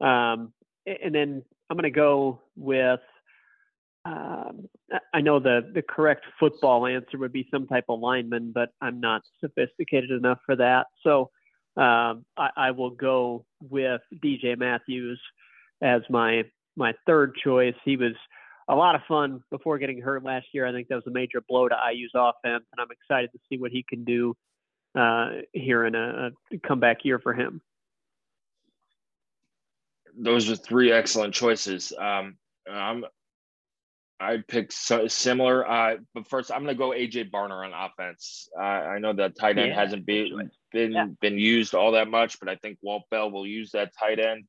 [0.00, 0.52] Um,
[0.86, 3.00] and then I'm going to go with
[4.04, 4.68] um,
[5.14, 9.00] I know the the correct football answer would be some type of lineman, but I'm
[9.00, 10.88] not sophisticated enough for that.
[11.04, 11.30] So
[11.76, 15.20] um, I, I, will go with DJ Matthews
[15.80, 16.42] as my
[16.76, 17.74] my third choice.
[17.84, 18.14] He was
[18.72, 20.66] a lot of fun before getting hurt last year.
[20.66, 23.58] I think that was a major blow to IU's offense, and I'm excited to see
[23.58, 24.34] what he can do
[24.98, 27.60] uh, here in a, a comeback year for him.
[30.16, 31.92] Those are three excellent choices.
[31.98, 32.36] Um,
[32.70, 33.04] I'm
[34.18, 35.68] I'd pick so, similar.
[35.68, 38.48] Uh, but first, I'm going to go AJ Barner on offense.
[38.58, 41.06] Uh, I know that tight end yeah, hasn't been been yeah.
[41.20, 44.44] been used all that much, but I think Walt Bell will use that tight end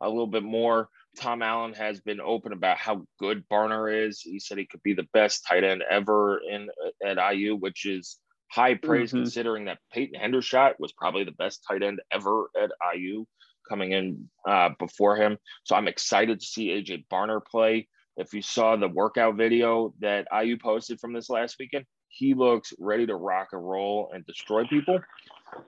[0.00, 0.88] a little bit more.
[1.16, 4.20] Tom Allen has been open about how good Barner is.
[4.20, 6.68] He said he could be the best tight end ever in
[7.04, 8.18] at IU, which is
[8.50, 9.22] high praise mm-hmm.
[9.22, 13.24] considering that Peyton Hendershot was probably the best tight end ever at IU
[13.68, 15.38] coming in uh, before him.
[15.64, 17.88] So I'm excited to see AJ Barner play.
[18.16, 22.72] If you saw the workout video that IU posted from this last weekend, he looks
[22.78, 24.98] ready to rock and roll and destroy people.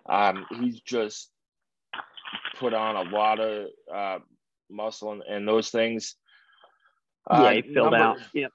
[0.08, 1.30] Um, he's just
[2.56, 4.18] put on a lot of uh,
[4.70, 6.14] muscle and, and, those things.
[7.30, 8.18] Uh, yeah, he filled number, out.
[8.34, 8.52] Yep.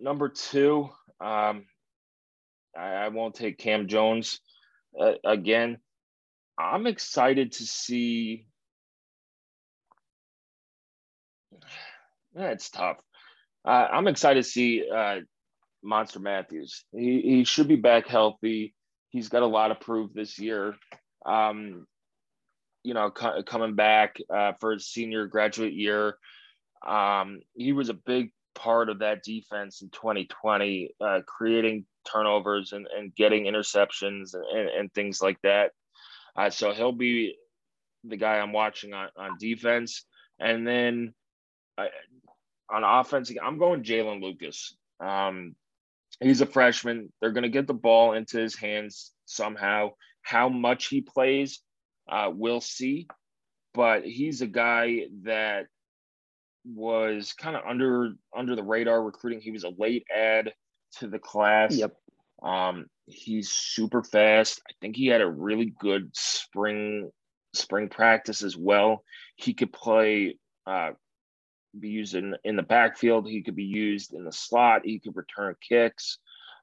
[0.00, 0.88] Number two,
[1.20, 1.66] um,
[2.76, 4.40] I, I, won't take Cam Jones
[4.98, 5.78] uh, again.
[6.58, 8.46] I'm excited to see.
[12.34, 12.98] That's tough
[13.68, 15.20] uh, I'm excited to see uh,
[15.82, 16.84] Monster Matthews.
[16.92, 18.74] He, he should be back healthy.
[19.10, 20.74] He's got a lot of proof this year.
[21.26, 21.86] Um,
[22.88, 26.16] you know, co- coming back uh, for his senior graduate year.
[26.86, 32.86] Um, he was a big part of that defense in 2020, uh, creating turnovers and,
[32.86, 35.72] and getting interceptions and, and, things like that.
[36.34, 37.36] Uh, so he'll be
[38.04, 40.06] the guy I'm watching on, on defense.
[40.40, 41.12] And then
[41.76, 41.88] uh,
[42.70, 44.74] on offense, I'm going Jaylin Lucas.
[44.98, 45.54] Um,
[46.20, 47.12] he's a freshman.
[47.20, 49.90] They're going to get the ball into his hands somehow.
[50.22, 51.60] How much he plays,
[52.08, 53.06] uh, we'll see.
[53.74, 55.66] But he's a guy that
[56.64, 59.40] was kind of under under the radar recruiting.
[59.40, 60.52] He was a late add
[60.98, 61.74] to the class.
[61.74, 61.94] Yep.
[62.42, 64.60] Um, he's super fast.
[64.68, 67.10] I think he had a really good spring
[67.54, 69.04] spring practice as well.
[69.36, 70.36] He could play,
[70.66, 70.90] uh,
[71.78, 73.28] be used in in the backfield.
[73.28, 74.82] He could be used in the slot.
[74.84, 76.18] He could return kicks.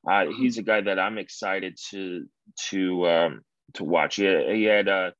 [0.09, 2.25] Uh, he's a guy that I'm excited to
[2.69, 3.41] to um,
[3.73, 4.15] to watch.
[4.15, 5.11] He, he had uh,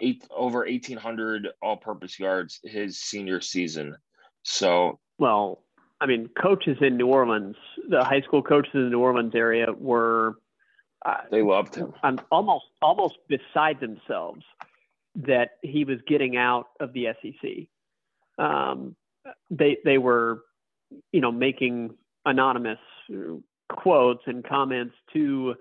[0.00, 3.96] eight over 1,800 all-purpose yards his senior season.
[4.42, 5.62] So well,
[6.00, 7.56] I mean, coaches in New Orleans,
[7.88, 10.34] the high school coaches in the New Orleans area were
[11.04, 11.92] uh, they loved him.
[12.02, 14.42] I'm almost almost beside themselves
[15.14, 18.44] that he was getting out of the SEC.
[18.44, 18.96] Um,
[19.50, 20.42] they they were,
[21.12, 21.94] you know, making
[22.24, 22.78] anonymous
[23.70, 25.54] quotes and comments to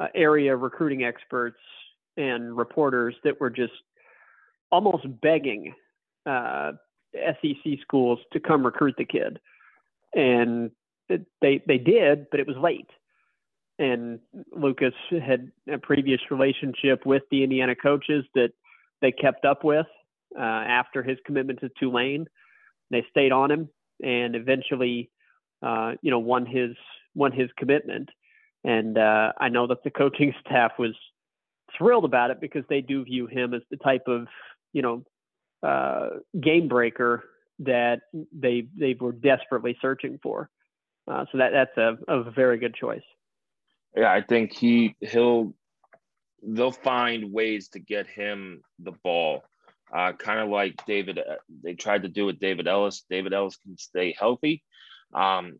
[0.00, 1.58] uh, area recruiting experts
[2.16, 3.72] and reporters that were just
[4.70, 5.74] almost begging
[6.26, 6.72] uh,
[7.14, 9.38] SEC schools to come recruit the kid,
[10.14, 10.70] and
[11.08, 12.90] they they did, but it was late.
[13.78, 14.20] And
[14.52, 18.50] Lucas had a previous relationship with the Indiana coaches that
[19.00, 19.86] they kept up with
[20.38, 22.26] uh, after his commitment to Tulane.
[22.90, 23.68] They stayed on him
[24.02, 25.10] and eventually,
[25.62, 26.76] uh, you know, won his
[27.14, 28.10] won his commitment.
[28.64, 30.94] And uh, I know that the coaching staff was
[31.76, 34.26] thrilled about it because they do view him as the type of,
[34.72, 35.04] you know,
[35.62, 37.24] uh, game breaker
[37.60, 38.02] that
[38.32, 40.50] they they were desperately searching for.
[41.06, 43.02] Uh, so that that's a, a very good choice.
[43.96, 45.54] Yeah, I think he he'll
[46.42, 49.44] they'll find ways to get him the ball.
[49.94, 53.04] Uh, kind of like David, uh, they tried to do with David Ellis.
[53.08, 54.64] David Ellis can stay healthy,
[55.12, 55.58] um,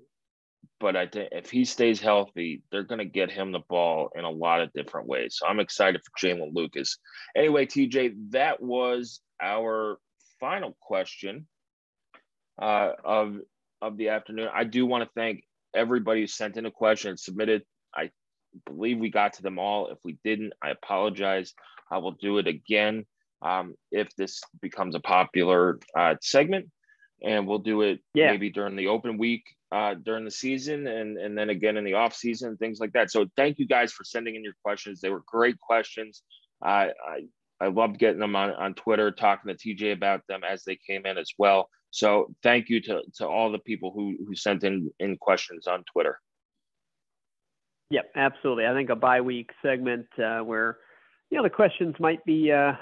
[0.85, 4.25] but I think if he stays healthy, they're going to get him the ball in
[4.25, 5.39] a lot of different ways.
[5.39, 6.99] So I'm excited for Jaylin Lucas.
[7.35, 9.97] Anyway, TJ, that was our
[10.39, 11.47] final question
[12.61, 13.39] uh, of
[13.81, 14.51] of the afternoon.
[14.53, 17.63] I do want to thank everybody who sent in a question and submitted.
[17.97, 18.11] I
[18.67, 19.87] believe we got to them all.
[19.87, 21.55] If we didn't, I apologize.
[21.91, 23.07] I will do it again
[23.41, 26.67] um, if this becomes a popular uh, segment,
[27.23, 28.33] and we'll do it yeah.
[28.33, 31.95] maybe during the open week uh, during the season, and and then again in the
[31.95, 33.11] off season, things like that.
[33.11, 35.01] So thank you guys for sending in your questions.
[35.01, 36.23] They were great questions.
[36.63, 36.93] I
[37.61, 41.07] I loved getting them on, on Twitter, talking to TJ about them as they came
[41.07, 41.69] in as well.
[41.91, 45.85] So thank you to, to all the people who, who sent in, in questions on
[45.93, 46.21] Twitter.
[47.91, 48.67] Yep, absolutely.
[48.67, 50.79] I think a bye week segment uh, where
[51.31, 52.73] you know the questions might be uh,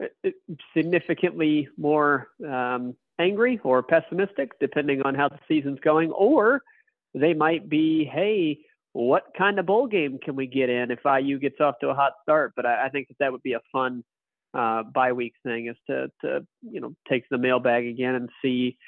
[0.76, 6.60] significantly more um, angry or pessimistic, depending on how the season's going, or
[7.14, 8.58] they might be, hey,
[8.92, 11.94] what kind of bowl game can we get in if IU gets off to a
[11.94, 12.52] hot start?
[12.56, 14.02] But I, I think that that would be a fun
[14.54, 18.78] uh, bye week thing is to to you know take the mailbag again and see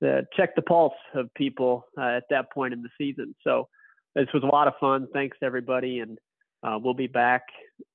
[0.00, 3.34] the check the pulse of people uh, at that point in the season.
[3.42, 3.68] So
[4.14, 5.08] this was a lot of fun.
[5.12, 6.18] Thanks everybody, and
[6.62, 7.44] uh, we'll be back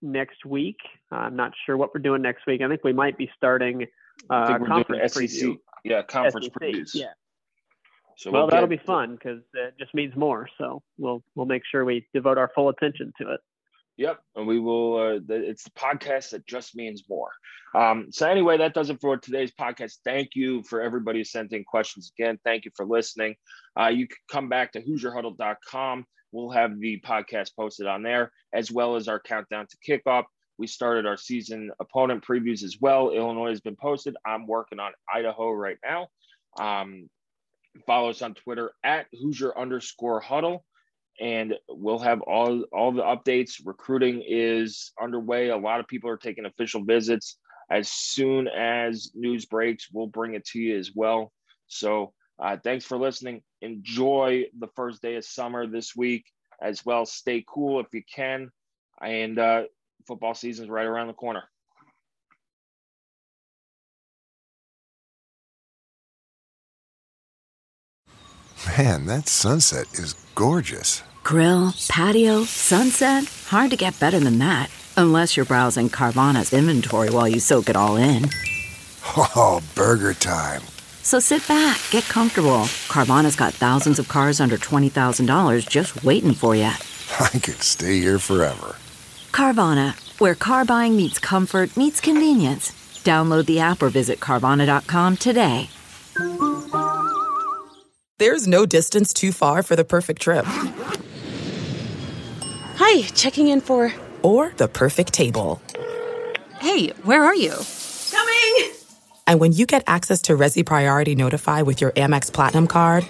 [0.02, 0.78] next week.
[1.12, 2.62] I'm not sure what we're doing next week.
[2.62, 3.86] I think we might be starting
[4.30, 5.24] uh, conference SEC.
[5.24, 5.58] Preview.
[5.84, 6.54] Yeah, conference SEC.
[6.54, 6.92] previews.
[6.94, 7.08] Yeah.
[8.18, 10.48] So well, we'll that'll get, be fun because it just means more.
[10.58, 13.40] So we'll we'll make sure we devote our full attention to it.
[13.98, 14.96] Yep, and we will.
[14.96, 17.30] Uh, it's the podcast that just means more.
[17.76, 19.98] Um, so anyway, that does it for today's podcast.
[20.04, 22.40] Thank you for everybody who sent in questions again.
[22.44, 23.36] Thank you for listening.
[23.80, 26.06] Uh, you can come back to HoosierHuddle.com.
[26.32, 30.24] We'll have the podcast posted on there, as well as our countdown to kickoff.
[30.58, 33.12] We started our season opponent previews as well.
[33.12, 34.16] Illinois has been posted.
[34.26, 36.08] I'm working on Idaho right now.
[36.60, 37.10] Um,
[37.88, 40.64] follow us on Twitter at Hoosier underscore huddle
[41.20, 43.62] and we'll have all all the updates.
[43.64, 45.50] Recruiting is underway.
[45.50, 47.38] A lot of people are taking official visits.
[47.70, 51.32] As soon as news breaks, we'll bring it to you as well.
[51.68, 53.42] So uh, thanks for listening.
[53.62, 56.26] Enjoy the first day of summer this week
[56.62, 57.06] as well.
[57.06, 58.50] Stay cool if you can,
[59.02, 59.64] and uh,
[60.06, 61.44] football season is right around the corner.
[68.78, 71.04] Man, that sunset is gorgeous.
[71.24, 73.26] Grill, patio, sunset.
[73.48, 74.70] Hard to get better than that.
[74.96, 78.30] Unless you're browsing Carvana's inventory while you soak it all in.
[79.36, 80.62] Oh, burger time.
[81.02, 82.66] So sit back, get comfortable.
[82.88, 86.64] Carvana's got thousands of cars under $20,000 just waiting for you.
[87.20, 88.78] I could stay here forever.
[89.34, 92.72] Carvana, where car buying meets comfort, meets convenience.
[93.04, 95.70] Download the app or visit Carvana.com today.
[98.20, 100.46] There's no distance too far for the perfect trip.
[102.78, 103.92] Hi, checking in for.
[104.22, 105.62] Or the perfect table.
[106.62, 107.54] Hey, where are you?
[108.12, 108.72] Coming!
[109.26, 113.04] And when you get access to Resy Priority Notify with your Amex Platinum card.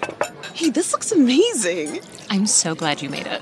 [0.53, 1.99] Hey, this looks amazing!
[2.29, 3.41] I'm so glad you made it.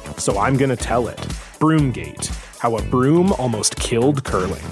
[0.21, 1.17] so I'm going to tell it.
[1.59, 2.27] Broomgate
[2.59, 4.63] How a Broom Almost Killed Curling.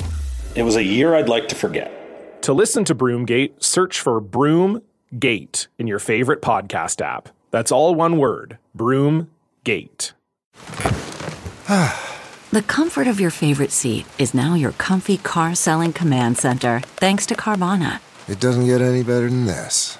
[0.56, 2.42] It was a year I'd like to forget.
[2.44, 7.30] To listen to Broomgate, search for Broomgate in your favorite podcast app.
[7.52, 10.14] That's all one word Broomgate.
[12.52, 17.28] The comfort of your favorite seat is now your comfy car selling command center, thanks
[17.28, 18.00] to Carvana.
[18.28, 20.00] It doesn't get any better than this.